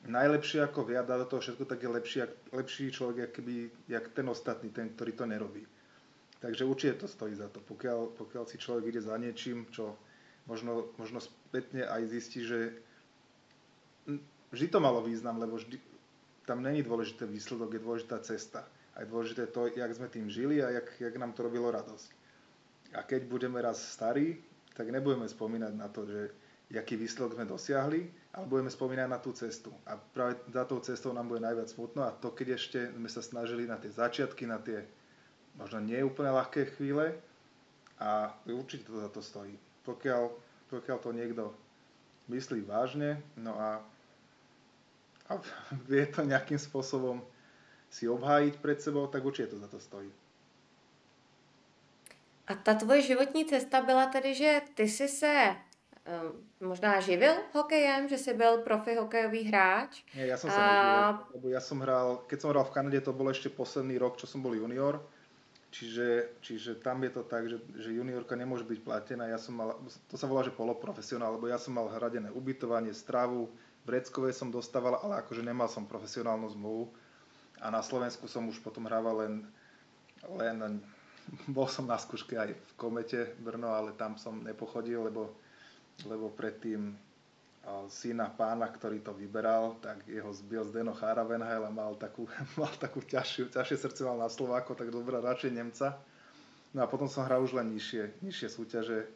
[0.07, 2.19] najlepšie ako vie a dá do toho všetko, tak je lepší,
[2.55, 5.63] lepší človek, aký, jak ten ostatný, ten, ktorý to nerobí.
[6.41, 7.61] Takže určite to stojí za to.
[7.65, 9.97] Pokiaľ, pokiaľ si človek ide za niečím, čo
[10.47, 12.77] možno, možno spätne aj zistí, že
[14.53, 15.81] vždy to malo význam, lebo vždy,
[16.45, 20.63] tam není dôležité výsledok, je dôležitá cesta a je dôležité to, jak sme tým žili
[20.63, 22.09] a jak, jak nám to robilo radosť.
[22.95, 24.39] A keď budeme raz starí,
[24.75, 26.31] tak nebudeme spomínať na to, že
[26.71, 28.01] jaký výsledok sme dosiahli,
[28.35, 29.71] ale budeme spomínať na tú cestu.
[29.87, 33.23] A práve za tou cestou nám bude najviac smutno a to, keď ešte sme sa
[33.23, 34.87] snažili na tie začiatky, na tie
[35.55, 37.15] možno nie úplne ľahké chvíle
[37.99, 39.55] a určite to za to stojí.
[39.87, 40.23] Pokiaľ,
[40.71, 41.45] pokiaľ to niekto
[42.27, 43.79] myslí vážne, no a,
[45.31, 45.33] a
[45.87, 47.23] vie to nejakým spôsobom
[47.95, 50.11] si obhájiť pred sebou, tak určitě to za to stojí.
[52.47, 55.57] A ta tvoje životní cesta byla tedy, že ty jsi se
[56.05, 60.03] um, možná živil hokejem, že jsi byl profi hokejový hráč.
[60.15, 60.67] Nie, ja som sa a...
[60.69, 64.21] neživil, lebo ja som hral, keď som hral v Kanade, to bol ešte posledný rok,
[64.21, 65.01] čo som bol junior,
[65.73, 69.81] čiže, čiže tam je to tak, že, že juniorka nemôže byť platená, ja som mal,
[70.11, 73.49] to sa volá, že poloprofesionál, lebo ja som mal hradené ubytovanie, stravu,
[73.85, 76.93] v Reckove som dostával, ale akože nemal som profesionálnu zmluvu,
[77.63, 79.35] a na Slovensku som už potom hrával len,
[80.35, 80.81] len
[81.49, 85.33] bol som na skúške aj v Komete Brno, ale tam som nepochodil, lebo,
[86.05, 86.93] lebo predtým
[87.89, 92.29] syna pána, ktorý to vyberal, tak jeho zbil Zdeno Cháravenheil a mal takú,
[92.61, 95.97] mal takú ťažšiu, ťažšie srdce mal na Slováko, tak dobrá radšej Nemca.
[96.75, 99.07] No a potom som hral už len nižšie, nižšie súťaže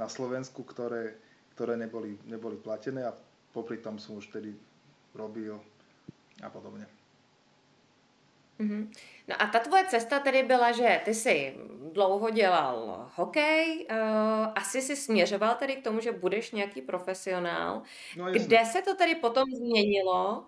[0.00, 1.14] na Slovensku, ktoré,
[1.54, 3.12] ktoré neboli, neboli platené a
[3.52, 4.56] popri tom som už tedy
[5.12, 5.60] robil
[6.40, 7.01] a podobne.
[8.60, 8.92] Mm-hmm.
[9.28, 11.54] No a ta tvoje cesta tedy byla, že ty jsi
[11.92, 13.96] dlouho dělal hokej, uh,
[14.54, 17.82] asi si směřoval tedy k tomu, že budeš nějaký profesionál.
[18.16, 20.44] No, Kde se to tedy potom změnilo uh,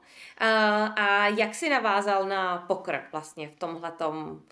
[0.96, 4.42] a jak si navázal na pokr vlastně v tomhletom?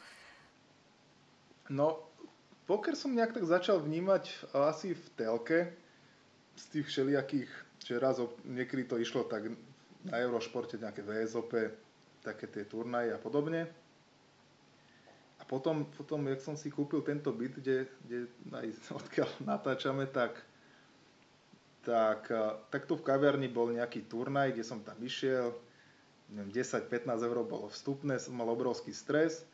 [1.71, 2.05] No,
[2.67, 5.59] poker som nejak tak začal vnímať asi v telke,
[6.57, 7.51] z tých všelijakých,
[7.85, 9.49] že raz niekedy to išlo tak
[10.05, 11.73] na Eurošporte nejaké VSOP,
[12.23, 13.67] také tie turnaje a podobne.
[15.39, 18.19] A potom, potom, jak som si kúpil tento byt, kde, kde
[18.55, 18.67] aj
[19.03, 20.39] odkiaľ natáčame, tak,
[21.83, 22.31] tak,
[22.71, 25.51] tak tu v kaviarni bol nejaký turnaj, kde som tam išiel,
[26.33, 29.45] 10-15 eur bolo vstupné, som mal obrovský stres.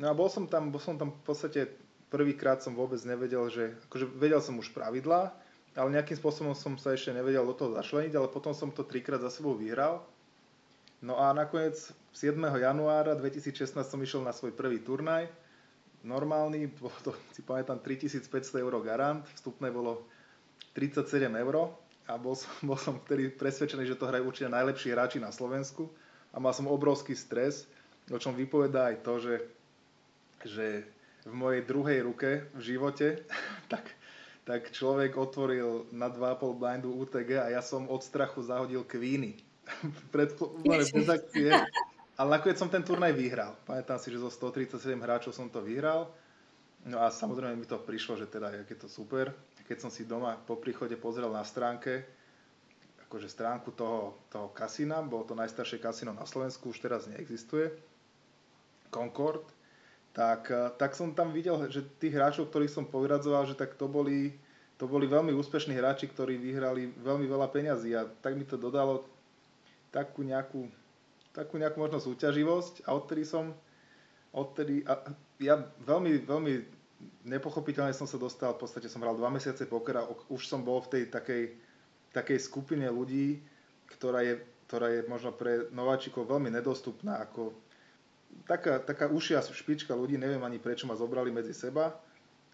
[0.00, 1.60] No a bol som tam, bol som tam v podstate
[2.08, 5.34] prvýkrát som vôbec nevedel, že, akože vedel som už pravidlá,
[5.74, 9.18] ale nejakým spôsobom som sa ešte nevedel do toho zašleniť, ale potom som to trikrát
[9.18, 10.06] za sebou vyhral.
[11.04, 12.40] No a nakoniec 7.
[12.40, 15.28] januára 2016 som išiel na svoj prvý turnaj.
[16.00, 20.08] Normálny, bolo to, si pamätám, 3500 eur garant, vstupné bolo
[20.72, 21.76] 37 eur
[22.08, 25.92] a bol som, bol som vtedy presvedčený, že to hrajú určite najlepší hráči na Slovensku
[26.32, 27.68] a mal som obrovský stres,
[28.08, 29.34] o čom vypovedá aj to, že,
[30.48, 30.66] že
[31.28, 33.28] v mojej druhej ruke v živote,
[33.72, 33.84] tak
[34.44, 39.40] tak človek otvoril na 2,5 blindu UTG a ja som od strachu zahodil kvíny.
[40.14, 40.30] Pred,
[40.64, 41.50] bez akcie.
[42.14, 43.58] Ale nakoniec som ten turnaj vyhral.
[43.66, 46.14] Pamätám si, že zo 137 hráčov som to vyhral.
[46.84, 49.32] No a samozrejme mi to prišlo, že teda je to super.
[49.64, 52.04] Keď som si doma po príchode pozrel na stránke,
[53.08, 57.72] akože stránku toho, toho kasína, bolo to najstaršie kasíno na Slovensku, už teraz neexistuje,
[58.92, 59.48] Concord,
[60.14, 63.88] tak, eh, tak som tam videl, že tých hráčov, ktorých som povyradzoval, že tak to
[63.88, 64.36] boli,
[64.76, 69.13] to boli veľmi úspešní hráči, ktorí vyhrali veľmi veľa peňazí a tak mi to dodalo
[69.94, 70.66] takú nejakú,
[71.30, 73.54] takú nejakú možno súťaživosť a odtedy som,
[74.34, 74.98] odtedy, a
[75.38, 76.52] ja veľmi, veľmi
[77.30, 80.90] nepochopiteľne som sa dostal, v podstate som hral dva mesiace pokera, už som bol v
[80.98, 81.54] tej takej,
[82.10, 83.38] takej skupine ľudí,
[83.86, 87.54] ktorá je, ktorá je možno pre nováčikov veľmi nedostupná, ako
[88.50, 91.94] taká, taká ušia špička ľudí, neviem ani prečo ma zobrali medzi seba.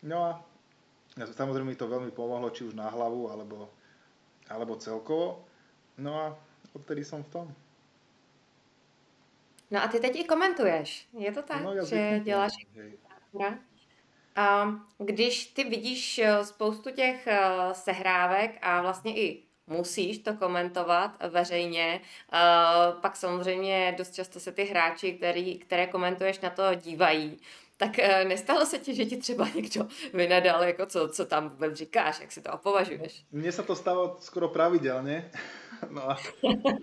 [0.04, 0.30] No a
[1.16, 3.72] samozrejme mi to veľmi pomohlo, či už na hlavu, alebo,
[4.52, 5.48] alebo celkovo.
[5.96, 6.26] No a
[6.72, 7.46] odtedy som v tom.
[9.70, 12.52] No a ty teď i komentuješ, je to tak, no, že děláš
[14.36, 17.40] a když ty vidíš eh, spoustu těch eh,
[17.72, 22.00] sehrávek a vlastně i musíš to komentovat veřejně.
[22.32, 27.38] Uh, pak samozřejmě dost často se ty hráči, který, které komentuješ, na to dívají.
[27.80, 31.74] Tak uh, nestalo se ti, že ti třeba někdo vynadal, jako co, co tam vůbec
[31.74, 33.24] říkáš, jak si to opovažuješ?
[33.32, 35.30] Mně se to stalo skoro pravidelně.
[35.90, 36.20] No a,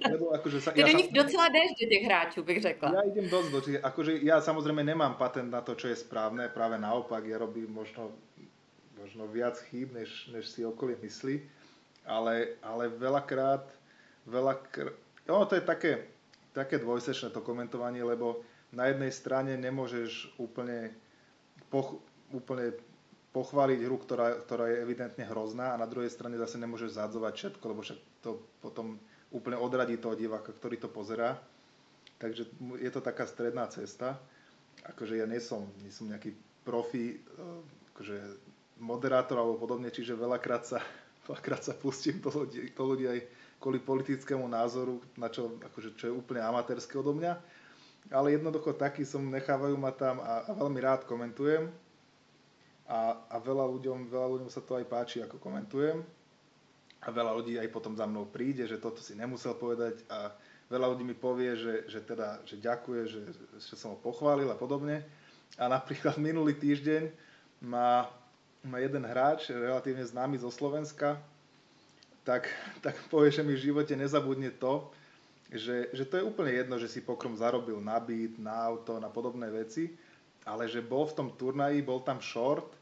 [0.10, 2.90] lebo akože sa, Ty ja do nich docela jdeš do těch hráčů, bych řekla.
[2.98, 6.50] Ja idem dosť do tých, akože ja samozrejme nemám patent na to, čo je správne,
[6.50, 8.10] práve naopak, ja robím možno,
[8.98, 11.46] možno viac chýb, než, než si okolie myslí
[12.08, 13.68] ale, ale veľakrát,
[14.26, 14.96] veľakrát,
[15.28, 15.92] no to je také,
[16.56, 20.92] také dvojsečné to komentovanie, lebo na jednej strane nemôžeš úplne,
[21.72, 22.00] poch,
[22.34, 22.76] úplne
[23.32, 27.64] pochváliť hru, ktorá, ktorá je evidentne hrozná a na druhej strane zase nemôžeš zadzovať všetko,
[27.70, 28.98] lebo však to potom
[29.32, 31.38] úplne odradí toho diváka, ktorý to pozerá.
[32.18, 32.50] Takže
[32.82, 34.18] je to taká stredná cesta.
[34.88, 36.34] Akože ja nie som, nie som nejaký
[36.66, 38.18] profi, eh, akože
[38.82, 40.80] moderátor alebo podobne, čiže veľakrát sa
[41.28, 43.20] dvakrát sa pustím to ľudí, to ľudí aj
[43.58, 47.34] kvôli politickému názoru, na čo, akože, čo je úplne amatérske odo mňa.
[48.08, 51.67] Ale jednoducho taký som, nechávajú ma tam a, a veľmi rád komentujem.
[52.88, 56.00] A, a veľa, ľuďom, veľa ľuďom sa to aj páči, ako komentujem.
[57.04, 60.32] A veľa ľudí aj potom za mnou príde, že toto si nemusel povedať a
[60.72, 63.22] veľa ľudí mi povie, že, že, teda, že ďakuje, že,
[63.60, 65.04] že som ho pochválil a podobne.
[65.60, 67.12] A napríklad minulý týždeň
[67.60, 68.08] ma
[68.67, 71.15] ma jeden hráč, relatívne známy zo Slovenska,
[72.28, 72.52] tak,
[72.84, 74.91] tak povie, že mi v živote nezabudne to,
[75.52, 79.08] že, že to je úplne jedno, že si pokrom zarobil na byt, na auto, na
[79.08, 79.96] podobné veci,
[80.44, 82.76] ale že bol v tom turnaji, bol tam short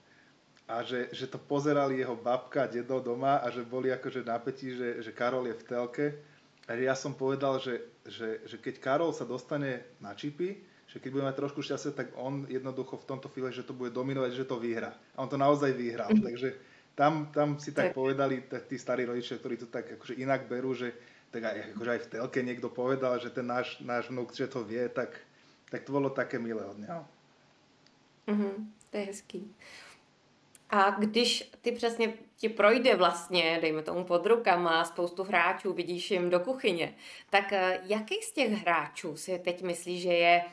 [0.65, 5.05] a že, že to pozerali jeho babka, dedo doma a že boli akože napätí, že,
[5.05, 6.05] že Karol je v telke.
[6.65, 10.57] A ja som povedal, že, že, že keď Karol sa dostane na čipy,
[10.89, 13.93] že keď bude mať trošku šťastie, tak on jednoducho v tomto chvíle, že to bude
[13.93, 14.97] dominovať, že to vyhrá.
[15.13, 16.09] A on to naozaj vyhral.
[16.09, 16.25] Mm.
[16.33, 16.49] Takže
[16.97, 20.73] tam, tam si tak, tak povedali tí starí rodičia, ktorí to tak akože inak berú,
[20.73, 20.95] že
[21.35, 24.63] tak aj, akože aj v telke niekto povedal, že ten náš, náš vnúk, že to
[24.63, 25.19] vie, tak,
[25.67, 27.03] tak to bolo také milé od neho.
[28.27, 28.55] Mm-hmm,
[28.91, 29.41] to je hezký.
[30.69, 36.29] A když ty přesně ti projde vlastně, dejme tomu pod rukama, spoustu hráčů, vidíš jim
[36.29, 36.95] do kuchyně,
[37.29, 40.51] tak eh, jaký z těch hráčů si teď myslíš, že je Uh,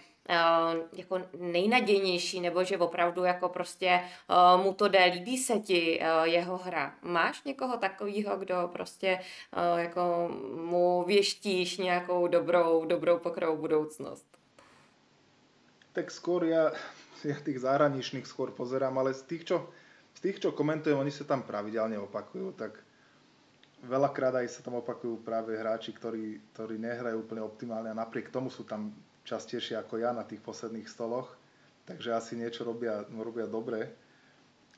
[0.92, 6.24] jako nejnadějnější, nebo že opravdu jako prostě uh, mu to jde, líbí se ti uh,
[6.24, 6.94] jeho hra.
[7.02, 9.18] Máš někoho takového, kdo prostě
[9.76, 14.26] jako mu věštíš nějakou dobrou, dobrou pokrovou budoucnost?
[15.92, 16.72] Tak skôr ja,
[17.20, 19.68] ja tých zahraničných skôr pozerám, ale z tých, čo,
[20.16, 22.80] z tých, čo komentujem, oni sa tam pravidelne opakujú, tak
[23.84, 28.48] veľakrát aj sa tam opakujú práve hráči, ktorí, ktorí nehrajú úplne optimálne a napriek tomu
[28.48, 31.30] sú tam častejšie ako ja na tých posledných stoloch,
[31.86, 33.90] takže asi niečo robia, robia dobre.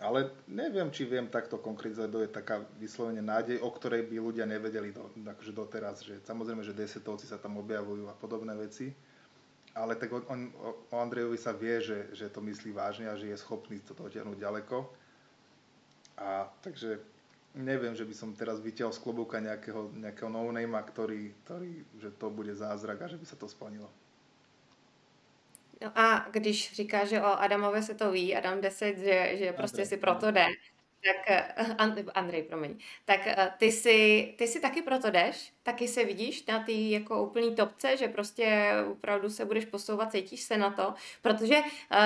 [0.02, 4.42] Ale neviem, či viem takto konkrétne, to je taká vyslovene nádej, o ktorej by ľudia
[4.42, 6.02] nevedeli do, akože doteraz.
[6.02, 8.90] Že, samozrejme, že desetovci sa tam objavujú a podobné veci.
[9.74, 10.50] Ale tak on,
[10.90, 14.38] o Andrejovi sa vie, že, že to myslí vážne a že je schopný to dotiahnuť
[14.38, 14.86] ďaleko.
[16.18, 16.98] A takže
[17.54, 22.30] neviem, že by som teraz vytiaľ z klobúka nejakého, nejakého no ktorý, ktorý, že to
[22.30, 23.86] bude zázrak a že by sa to splnilo.
[25.84, 29.74] No a když říká, že o Adamovi se to ví, Adam 10, že, že prostě
[29.74, 30.46] Andrej, si proto jde,
[31.04, 31.74] tak uh,
[32.14, 35.52] Andrej, promiň, tak uh, ty, si, ty si taky proto jdeš?
[35.62, 40.40] Taky se vidíš na ty jako úplný topce, že prostě opravdu se budeš posouvat, cítíš
[40.40, 40.94] se na to?
[41.22, 41.56] Protože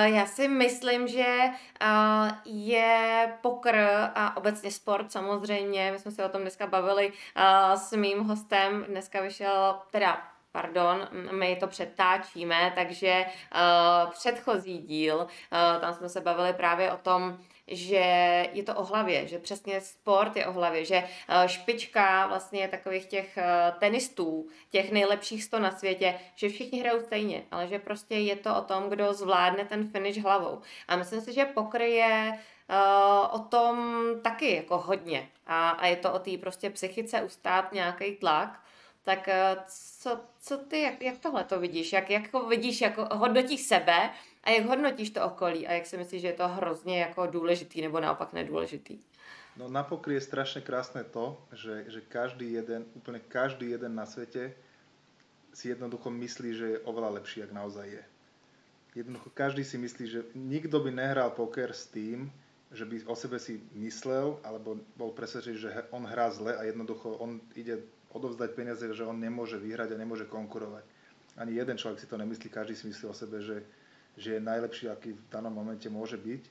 [0.03, 1.35] já si myslím, že
[2.45, 3.75] je pokr
[4.15, 7.13] a obecně sport samozřejmě, my jsme se o tom dneska bavili
[7.75, 15.81] s mým hostem, dneska vyšel teda pardon, my to přetáčíme, takže uh, předchozí díl, uh,
[15.81, 20.35] tam jsme se bavili právě o tom, že je to o hlavě, že přesně sport
[20.35, 23.37] je o hlavě, že uh, špička vlastně takových těch
[23.79, 28.55] tenistů, těch nejlepších sto na světě, že všichni hrajou stejně, ale že prostě je to
[28.55, 30.61] o tom, kdo zvládne ten finish hlavou.
[30.87, 35.29] A myslím si, že pokr je uh, o tom taky jako hodně.
[35.47, 38.59] A, a je to o té prostě psychice ustát nějaký tlak
[39.03, 41.93] tak eh, co, co ty, jak, jak tohle to vidíš?
[41.93, 44.09] Jak, jak vidíš, jako hodnotíš sebe
[44.43, 47.81] a jak hodnotíš to okolí a jak si myslíš, že je to hrozně jako důležitý
[47.81, 48.99] nebo naopak nedůležitý?
[49.57, 54.07] No na pokry je strašne krásne to, že, že každý jeden, úplne každý jeden na
[54.07, 54.55] svete
[55.51, 58.03] si jednoducho myslí, že je oveľa lepší, ak naozaj je.
[59.03, 62.31] Jednoducho každý si myslí, že nikto by nehral poker s tým,
[62.71, 67.17] že by o sebe si myslel, alebo bol presvedčený, že on hrá zle a jednoducho
[67.19, 70.85] on ide odovzdať peniaze, že on nemôže vyhrať a nemôže konkurovať.
[71.37, 73.61] Ani jeden človek si to nemyslí, každý si myslí o sebe, že,
[74.17, 76.43] že je najlepší, aký v danom momente môže byť.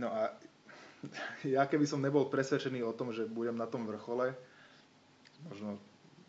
[0.00, 0.32] No a
[1.46, 4.32] ja keby som nebol presvedčený o tom, že budem na tom vrchole,
[5.48, 5.76] možno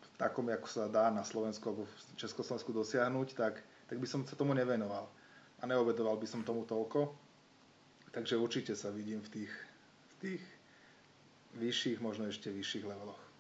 [0.02, 4.28] v takom, ako sa dá na Slovensku alebo v Československu dosiahnuť, tak, tak by som
[4.28, 5.08] sa tomu nevenoval.
[5.62, 7.12] A neobedoval by som tomu toľko.
[8.12, 10.44] Takže určite sa vidím v tých, v tých
[11.56, 13.31] vyšších, možno ešte vyšších leveloch.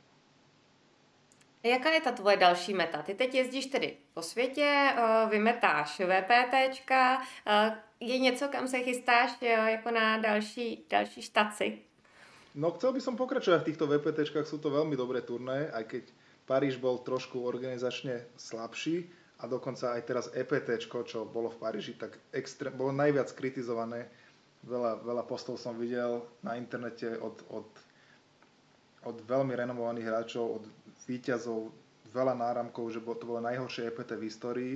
[1.63, 3.02] Jaká je ta tvoje další meta?
[3.02, 9.32] Ty teď jezdíš tedy po světě, eh, vymetáš VPTčka, eh, je něco, kam se chystáš
[9.41, 11.80] eh, jako na další, další štaci?
[12.56, 16.04] No chcel by som pokračovať v týchto VPTčkách, sú to veľmi dobré turné, aj keď
[16.43, 19.08] Paríž bol trošku organizačne slabší
[19.39, 24.12] a dokonca aj teraz EPTčko, čo bolo v Paríži, tak extré, bolo najviac kritizované.
[24.67, 27.65] Veľa, veľa postov som videl na internete od, od,
[29.06, 30.64] od veľmi renomovaných hráčov, od
[31.10, 31.74] výťazov,
[32.12, 34.76] veľa náramkov, že to bolo najhoršie EPT v histórii,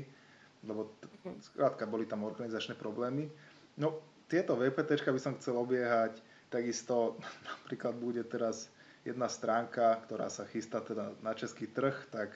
[0.66, 0.96] lebo
[1.44, 3.30] skrátka boli tam organizačné problémy.
[3.78, 6.18] No, tieto VPT by som chcel obiehať,
[6.50, 8.72] takisto napríklad bude teraz
[9.06, 12.34] jedna stránka, ktorá sa chystá teda na český trh, tak,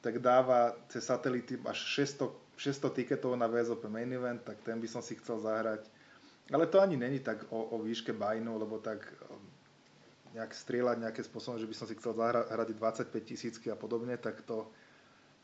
[0.00, 4.88] tak dáva cez satelity až 600, 600 tiketov na VSOP Main Event, tak ten by
[4.88, 5.84] som si chcel zahrať.
[6.48, 9.02] Ale to ani není tak o, o výške bajnu, lebo tak
[10.34, 14.42] nejak strieľať nejaké spôsobom, že by som si chcel zahrať 25 tisícky a podobne, tak
[14.42, 14.66] to,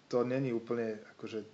[0.09, 1.45] to není úplne akože...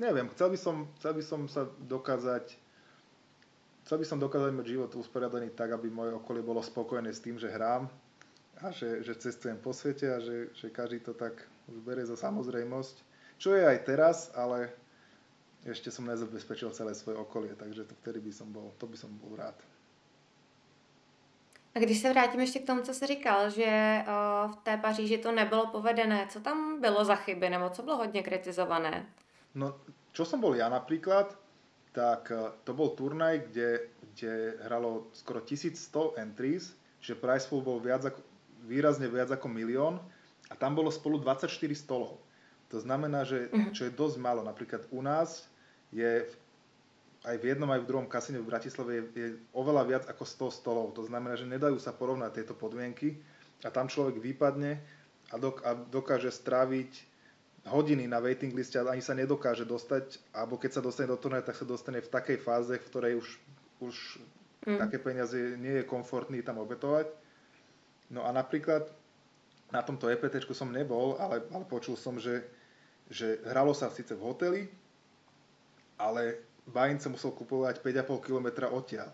[0.00, 2.58] Neviem, chcel by som, chcel by som sa dokázať
[3.82, 7.34] chcel by som dokázať mať život usporiadaný tak, aby moje okolie bolo spokojné s tým,
[7.34, 7.90] že hrám
[8.62, 11.34] a že, že cestujem po svete a že, že každý to tak
[11.66, 12.96] zberie za samozrejmosť.
[13.42, 14.70] Čo je aj teraz, ale
[15.66, 19.10] ešte som nezabezpečil celé svoje okolie, takže to vtedy by som bol, to by som
[19.18, 19.54] bol rád.
[21.74, 24.02] A když se vrátím ještě k tomu, co jsi říkal, že
[24.46, 28.22] v té Paříži to nebylo povedené, co tam bylo za chyby, nebo co bylo hodně
[28.22, 29.06] kritizované?
[29.54, 29.76] No,
[30.12, 31.36] čo som bol ja napríklad,
[31.92, 32.32] tak
[32.64, 38.20] to bol turnaj, kde, kde hralo skoro 1100 entries, že price pool bol viac ako,
[38.64, 40.00] výrazne viac ako milión
[40.48, 42.16] a tam bolo spolu 24 stolov.
[42.72, 43.76] To znamená, že mhm.
[43.76, 44.40] čo je dosť málo.
[44.40, 45.48] Napríklad u nás
[45.92, 46.34] je v
[47.22, 50.58] aj v jednom, aj v druhom kasíne v Bratislave je, je oveľa viac ako 100
[50.58, 50.86] stolov.
[50.98, 53.14] To znamená, že nedajú sa porovnať tieto podmienky
[53.62, 54.82] a tam človek vypadne
[55.30, 57.12] a, dok- a dokáže stráviť
[57.62, 61.46] hodiny na waiting liste a ani sa nedokáže dostať, alebo keď sa dostane do turnaja,
[61.46, 63.28] tak sa dostane v takej fáze, v ktorej už,
[63.86, 63.94] už
[64.66, 64.78] mm.
[64.82, 67.06] také peniaze nie je komfortný tam obetovať.
[68.10, 68.90] No a napríklad
[69.70, 72.42] na tomto EPT som nebol, ale, ale počul som, že,
[73.06, 74.62] že hralo sa síce v hoteli,
[75.96, 79.10] ale Bain sa musel kupovať 5,5 km odtiaľ.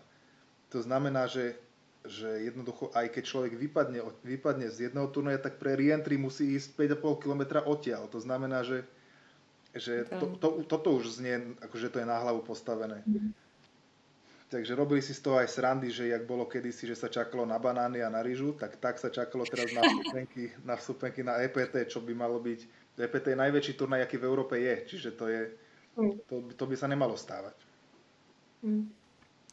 [0.69, 1.57] To znamená, že,
[2.05, 6.77] že jednoducho aj keď človek vypadne, vypadne z jedného turnaja, tak pre reentry musí ísť
[6.77, 8.05] 5,5 km odtiaľ.
[8.13, 8.85] To znamená, že,
[9.73, 13.01] že to, to, toto už znie, akože to je na hlavu postavené.
[14.49, 17.61] Takže robili si z toho aj srandy, že jak bolo kedysi, že sa čakalo na
[17.61, 21.85] banány a na rýžu, tak tak sa čakalo teraz na vstupenky na, vstupenky na EPT,
[21.85, 22.59] čo by malo byť.
[22.97, 25.53] EPT je najväčší turnaj, aký v Európe je, čiže to, je,
[26.01, 26.19] mm.
[26.25, 27.53] to, to by sa nemalo stávať.
[28.63, 28.93] Mm.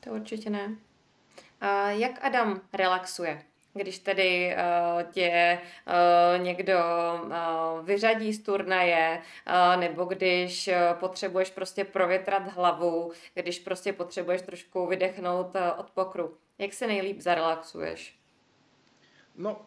[0.01, 0.77] To určitě ne.
[1.61, 3.43] A jak Adam relaxuje?
[3.77, 6.79] když tedy uh, tě uh, někdo
[7.23, 14.43] uh, vyřadí z turnaje, uh, nebo když uh, potřebuješ prostě provětrat hlavu, když prostě potřebuješ
[14.43, 16.35] trošku vydechnout uh, od pokru.
[16.59, 18.19] Jak se nejlíp zarelaxuješ?
[19.37, 19.61] No,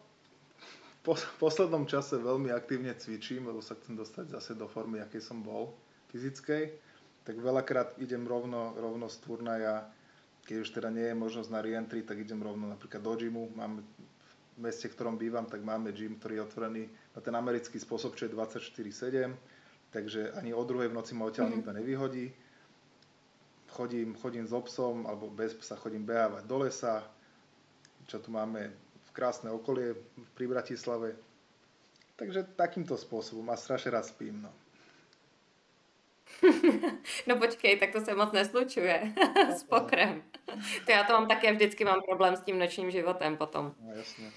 [1.06, 5.40] po poslednom čase veľmi aktívne cvičím, lebo sa chcem dostať zase do formy, akej som
[5.40, 5.72] bol
[6.10, 6.74] fyzickej.
[7.24, 9.86] Tak veľakrát idem rovno, rovno z turnaja
[10.50, 13.54] keď už teda nie je možnosť na reentry, tak idem rovno napríklad do gymu.
[13.54, 13.86] Mám
[14.56, 16.82] v meste, v ktorom bývam, tak máme gym, ktorý je otvorený
[17.14, 19.30] na ten americký spôsob, čo je 24-7,
[19.94, 21.62] takže ani o druhej v noci ma odtiaľ mm-hmm.
[21.62, 22.26] nikto nevyhodí.
[23.70, 27.06] Chodím, chodím s obsom, alebo bez psa chodím behávať do lesa,
[28.10, 28.74] čo tu máme
[29.06, 29.94] v krásne okolie
[30.34, 31.14] pri Bratislave.
[32.18, 34.42] Takže takýmto spôsobom a strašne rád spím.
[34.42, 34.50] No.
[37.26, 39.12] no počkej, tak to se moc neslučuje
[39.56, 40.22] s pokrem.
[40.86, 43.74] To já to mám také, vždycky mám problém s tím nočním životem potom.
[43.80, 44.32] No jasně.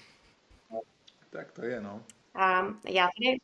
[1.30, 2.02] Tak to je, no.
[2.34, 3.38] A já tady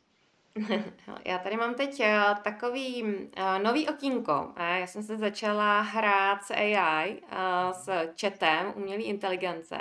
[1.25, 4.51] Já tady mám teď eh, takový eh, nový okýnko.
[4.57, 7.89] Já jsem se začala hrát s AI, eh, s
[8.21, 9.77] chatem umělé inteligence.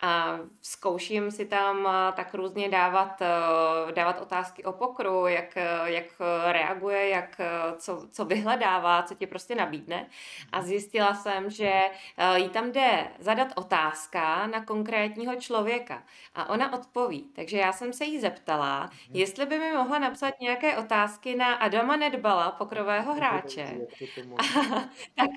[0.00, 3.22] A zkouším si tam tak různě dávat,
[3.94, 6.04] dávat otázky o pokru, jak, jak
[6.44, 7.40] reaguje, jak,
[7.76, 10.06] co, co vyhledává, co ti prostě nabídne.
[10.52, 11.82] A zjistila jsem, že
[12.34, 16.02] jí tam jde zadat otázka na konkrétního člověka.
[16.34, 17.30] A ona odpoví.
[17.32, 19.16] Takže já jsem se jí zeptala, mhm.
[19.16, 23.78] jestli by mi mohla napsat nějaké otázky na Adama Nedbala, pokrového hráče.
[25.14, 25.30] tak,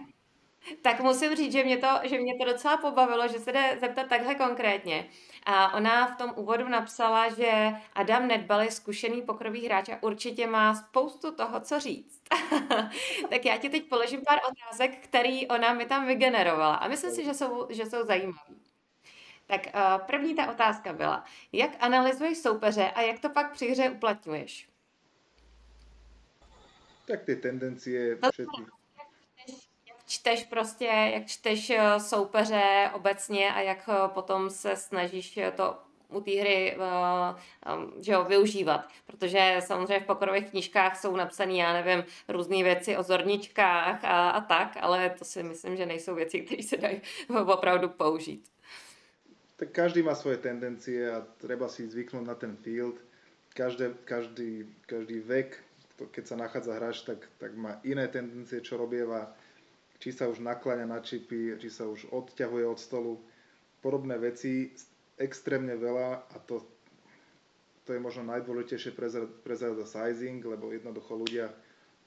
[0.82, 4.08] tak musím říct, že mě, to, že mě to docela pobavilo, že se jde zeptat
[4.08, 5.08] takhle konkrétně.
[5.46, 10.48] A ona v tom úvodu napsala, že Adam Nedbal je zkušený pokrový hráč a určitě
[10.48, 12.22] má spoustu toho, co říct.
[13.30, 16.76] tak já ti teď položím pár otázek, který ona mi tam vygenerovala.
[16.76, 18.65] A myslím si, že jsou, že jsou zajímavé.
[19.48, 23.90] Tak uh, první ta otázka byla, jak analyzuješ soupeře a jak to pak při hře
[23.90, 24.70] uplatňuješ?
[27.08, 28.62] Tak ty tendencie všetky.
[29.88, 35.78] Jak čteš prostě, jak čteš eh, soupeře obecně a jak eh, potom se snažíš to
[36.10, 38.88] u té hry uh, že jo, využívat.
[39.06, 44.42] Protože samozřejmě v pokorových knížkách jsou napsané, já nevím, různé věci o zorničkách a, a
[44.42, 47.02] tak, ale to si myslím, že nejsou věci, které se dají
[47.46, 48.55] opravdu použít.
[49.56, 53.00] Tak každý má svoje tendencie a treba si zvyknúť na ten field.
[53.56, 55.64] Každé, každý, každý vek
[55.96, 59.32] keď sa nachádza hráč, tak, tak má iné tendencie, čo robieva,
[60.04, 63.14] či sa už nakláňa na čipy, či sa už odťahuje od stolu.
[63.80, 64.76] Podobné veci,
[65.16, 66.68] extrémne veľa a to,
[67.88, 71.48] to je možno najdôležitejšie pre za sizing, lebo jednoducho ľudia,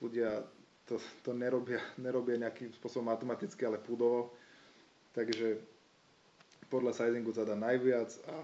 [0.05, 0.45] ľudia
[0.85, 4.37] to, to nerobia, nerobia nejakým spôsobom matematicky, ale púdovo.
[5.17, 5.57] Takže
[6.69, 8.37] podľa sizingu sa dá najviac a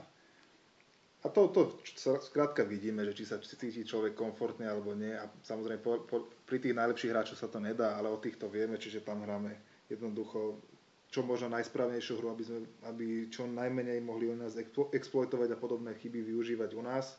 [1.24, 1.72] a to, to
[2.20, 5.16] skrátka vidíme, že či sa cíti človek komfortne alebo nie.
[5.16, 8.76] A samozrejme po, po, pri tých najlepších hráčoch sa to nedá, ale o týchto vieme,
[8.76, 9.56] čiže tam hráme
[9.88, 10.60] jednoducho
[11.08, 12.60] čo možno najsprávnejšiu hru, aby, sme,
[12.90, 14.58] aby čo najmenej mohli u nás
[14.90, 17.14] exploitovať a podobné chyby využívať u nás.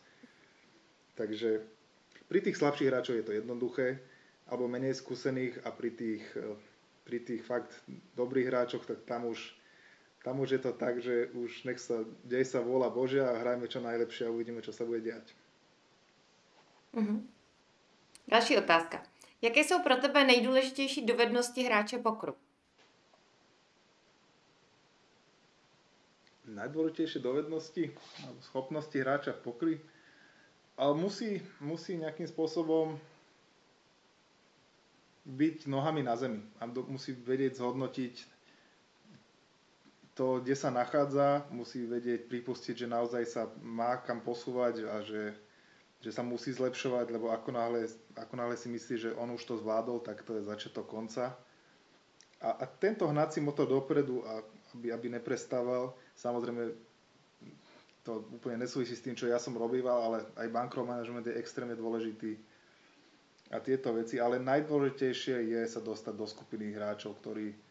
[1.15, 1.63] Takže
[2.27, 4.03] pri tých slabších hráčov je to jednoduché,
[4.51, 6.27] alebo menej skúsených a pri tých,
[7.07, 7.71] pri tých fakt
[8.19, 9.39] dobrých hráčoch, tak tam už
[10.25, 13.69] tam už je to tak, že už nech sa, dej sa vôľa Božia a hrajme
[13.69, 15.21] čo najlepšie a uvidíme, čo sa bude diať.
[16.97, 17.21] Uh-huh.
[18.27, 19.05] Další otázka.
[19.41, 22.33] Jaké jsou pro tebe nejdůležitější dovednosti hráče pokru?
[26.45, 27.83] Najdôležitejšie dovednosti
[28.21, 29.73] alebo schopnosti hráča v pokry?
[30.77, 32.97] Ale musí, musí nejakým spôsobom
[35.25, 36.41] byť nohami na zemi.
[36.61, 38.34] A musí vedieť zhodnotiť
[40.15, 45.35] to, kde sa nachádza, musí vedieť, pripustiť, že naozaj sa má kam posúvať a že,
[45.99, 49.59] že sa musí zlepšovať, lebo ako náhle, ako náhle si myslí, že on už to
[49.59, 51.35] zvládol, tak to je začiatok konca.
[52.39, 54.23] A, a tento hnací motor dopredu,
[54.71, 56.71] aby, aby neprestával, samozrejme
[58.05, 61.73] to úplne nesúvisí s tým, čo ja som robíval, ale aj bankroll management je extrémne
[61.75, 62.37] dôležitý.
[63.49, 67.64] a tieto veci, ale najdôležitejšie je sa dostať do skupiny hráčov, ktorí,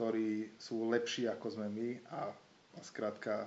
[0.00, 2.32] ktorí sú lepší ako sme my a,
[2.72, 3.44] a skrátka,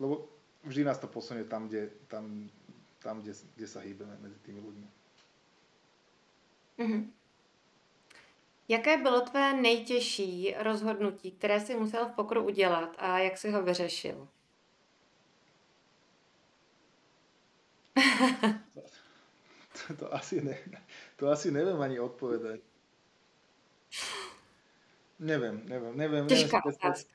[0.00, 0.24] lebo
[0.64, 2.48] vždy nás to posunie tam, kde, tam,
[3.04, 4.88] tam kde, kde sa hýbeme medzi tými ľuďmi.
[6.80, 7.02] Mm-hmm.
[8.68, 13.62] Jaké bylo tvé nejtěžší rozhodnutí, které jsi musel v pokru udělat a jak jsi ho
[13.62, 14.28] vyřešil?
[19.86, 20.58] to, to, asi ne,
[21.16, 22.60] to asi neviem ani odpovedať.
[25.18, 26.24] Neviem, neviem, neviem.
[26.26, 27.06] Otázka.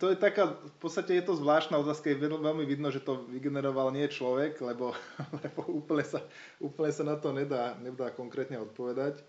[0.00, 3.92] To je taká, v podstate je to zvláštna otázka, je veľmi vidno, že to vygeneroval
[3.92, 4.96] nie človek, lebo,
[5.44, 6.24] lebo úplne, sa,
[6.56, 9.20] úplne sa na to nedá, nedá konkrétne odpovedať.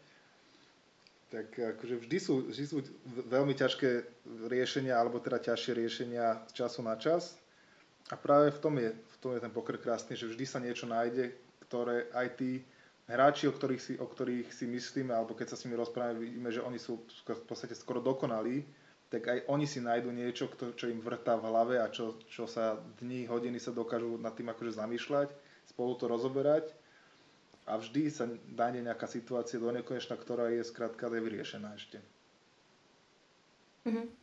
[1.32, 2.78] Tak akože vždy sú, vždy sú
[3.28, 4.04] veľmi ťažké
[4.48, 7.36] riešenia, alebo teda ťažšie riešenia z času na čas.
[8.12, 10.88] A práve v tom je, v tom je ten poker krásny, že vždy sa niečo
[10.88, 11.32] nájde,
[11.68, 12.64] ktoré aj tí
[13.12, 16.48] hráči, o ktorých si, o ktorých si myslíme, alebo keď sa s nimi rozprávame, vidíme,
[16.48, 18.64] že oni sú v podstate skoro dokonalí,
[19.12, 20.48] tak aj oni si nájdu niečo,
[20.80, 24.48] čo im vrtá v hlave a čo, čo sa dní, hodiny sa dokážu nad tým
[24.48, 25.28] akože zamýšľať,
[25.68, 26.72] spolu to rozoberať
[27.68, 32.00] a vždy sa nájde nejaká situácia do nekonečna, ktorá je skrátka nevyriešená ešte.
[33.84, 34.21] Mm-hmm.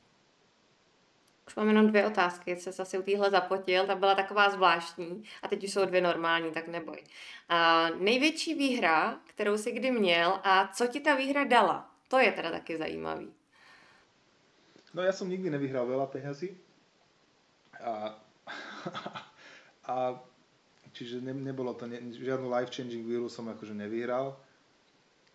[1.58, 5.64] Mám jenom dvě otázky, se zase u téhle zapotil, ta byla taková zvláštní a teď
[5.64, 7.04] už jsou dvě normální, tak neboj.
[7.48, 11.90] A největší výhra, kterou jsi kdy měl a co ti ta výhra dala?
[12.08, 13.32] To je teda taky zajímavý.
[14.94, 16.54] No ja som nikdy nevyhral veľa peňazí.
[17.82, 18.16] A,
[19.92, 19.96] a
[20.94, 24.38] čiže ne, nebolo to, ne, žiadnu life-changing výhru som akože nevyhral.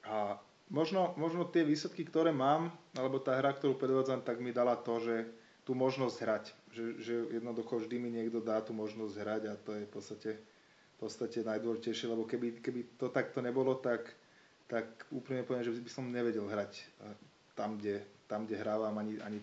[0.07, 0.39] A
[0.71, 5.03] možno, možno tie výsledky, ktoré mám, alebo tá hra, ktorú predvádzam, tak mi dala to,
[5.03, 6.45] že tú možnosť hrať.
[6.73, 10.31] Že, že jednoducho vždy mi niekto dá tú možnosť hrať a to je v podstate,
[10.39, 14.11] v podstate najdôležitejšie, lebo keby, keby to takto nebolo, tak,
[14.67, 16.83] tak úplne poviem, že by som nevedel hrať
[17.55, 19.39] tam, kde, tam, kde hrávam, ani, ani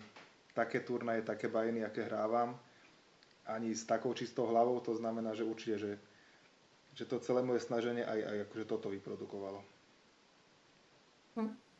[0.53, 2.53] také turnaje, také bajiny, aké hrávam,
[3.47, 5.91] ani s takou čistou hlavou, to znamená, že určite, že,
[6.93, 9.63] že to celé moje snaženie aj, aj akože toto vyprodukovalo.
[11.39, 11.70] Hm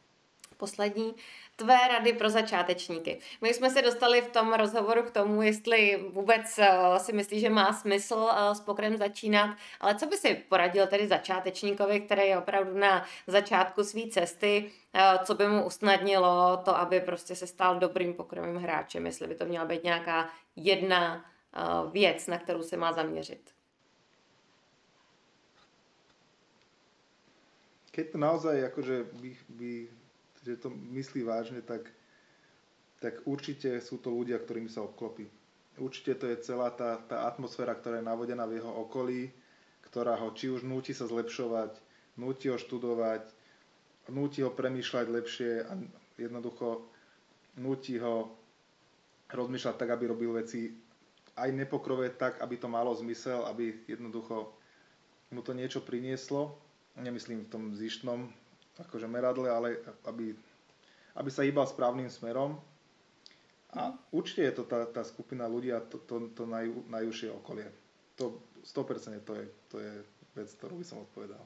[0.56, 1.16] poslední,
[1.56, 3.20] tvé rady pro začátečníky.
[3.42, 7.50] My jsme se dostali v tom rozhovoru k tomu, jestli vůbec uh, si myslí, že
[7.50, 12.38] má smysl uh, s pokrem začínat, ale co by si poradil tedy začátečníkovi, který je
[12.38, 17.80] opravdu na začátku své cesty, uh, co by mu usnadnilo to, aby prostě se stal
[17.80, 21.26] dobrým pokrovým hráčem, jestli by to měla být nějaká jedna
[21.92, 23.52] věc, na kterou se má zaměřit.
[27.92, 29.90] Keď to naozaj akože by, by
[30.42, 31.86] že to myslí vážne, tak,
[33.00, 35.30] tak určite sú to ľudia, ktorými sa obklopí.
[35.78, 39.32] Určite to je celá tá, tá atmosféra, ktorá je navodená v jeho okolí,
[39.88, 41.78] ktorá ho či už núti sa zlepšovať,
[42.20, 43.24] núti ho študovať,
[44.12, 45.74] núti ho premýšľať lepšie a
[46.20, 46.84] jednoducho
[47.58, 48.34] núti ho
[49.32, 50.76] rozmýšľať tak, aby robil veci
[51.40, 54.52] aj nepokrové tak, aby to malo zmysel, aby jednoducho
[55.32, 56.52] mu to niečo prinieslo.
[57.00, 58.28] Nemyslím v tom zištnom
[58.80, 60.36] akože meradle, ale aby,
[61.16, 62.62] aby sa hýbal správnym smerom.
[63.72, 67.68] A určite je to tá, tá skupina ľudí a to, to, to naj, najúžšie okolie.
[68.20, 69.94] To 100% to je, to je
[70.36, 71.40] vec, ktorú by som odpovedal.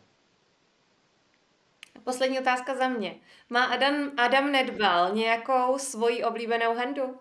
[2.04, 3.20] Poslední otázka za mě.
[3.50, 7.20] Má Adam, Adam Nedbal nějakou svoji oblíbenou handu?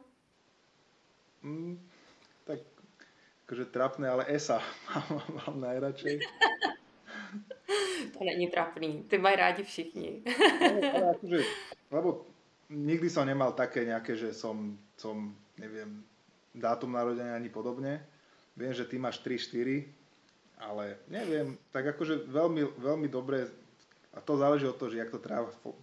[1.43, 1.91] Mm,
[2.45, 2.59] tak
[3.47, 4.63] akože trapné, ale Esa
[4.95, 6.19] mám, mám najradšej.
[8.19, 10.23] To není trapný, ty mají rádi všichni.
[10.61, 11.41] ale, ale akože,
[11.91, 12.27] lebo
[12.69, 16.05] nikdy som nemal také nejaké, že som, som neviem,
[16.55, 18.05] dátum narodenia ani podobne.
[18.55, 19.89] Viem, že ty máš 3-4,
[20.63, 23.51] ale neviem, tak akože veľmi, veľmi dobre,
[24.15, 25.19] a to záleží od toho, že jak to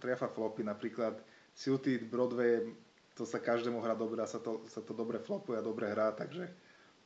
[0.00, 1.20] triafa flopy, napríklad
[1.52, 2.64] Suited Broadway,
[3.12, 6.16] to sa každému hrá dobre a sa to, sa to dobre flopuje a dobre hrá,
[6.16, 6.48] takže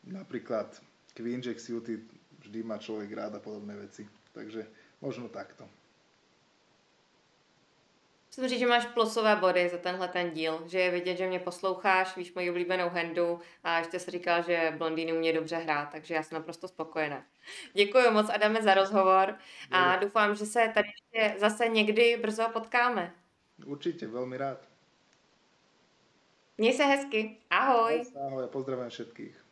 [0.07, 0.71] napríklad
[1.19, 2.07] Queen Jack Suited
[2.47, 4.07] vždy má človek rád a podobné veci.
[4.37, 4.67] Takže
[5.01, 5.69] možno takto.
[8.45, 12.17] Říct, že máš plusové body za tenhle ten díl, že je vidět, že mě posloucháš,
[12.17, 16.23] víš moji oblíbenou handu a ještě si říkal, že blondýny umí dobře hrát, takže já
[16.23, 17.25] jsem naprosto spokojená.
[17.73, 19.39] Děkuji moc, Adame, za rozhovor
[19.71, 23.15] a doufám, že se tady ještě zase někdy brzo potkáme.
[23.67, 24.69] Určitě, velmi rád.
[26.59, 27.37] Měj se hezky.
[27.51, 28.03] Ahoj.
[28.27, 29.46] Ahoj a pozdravím všetkých.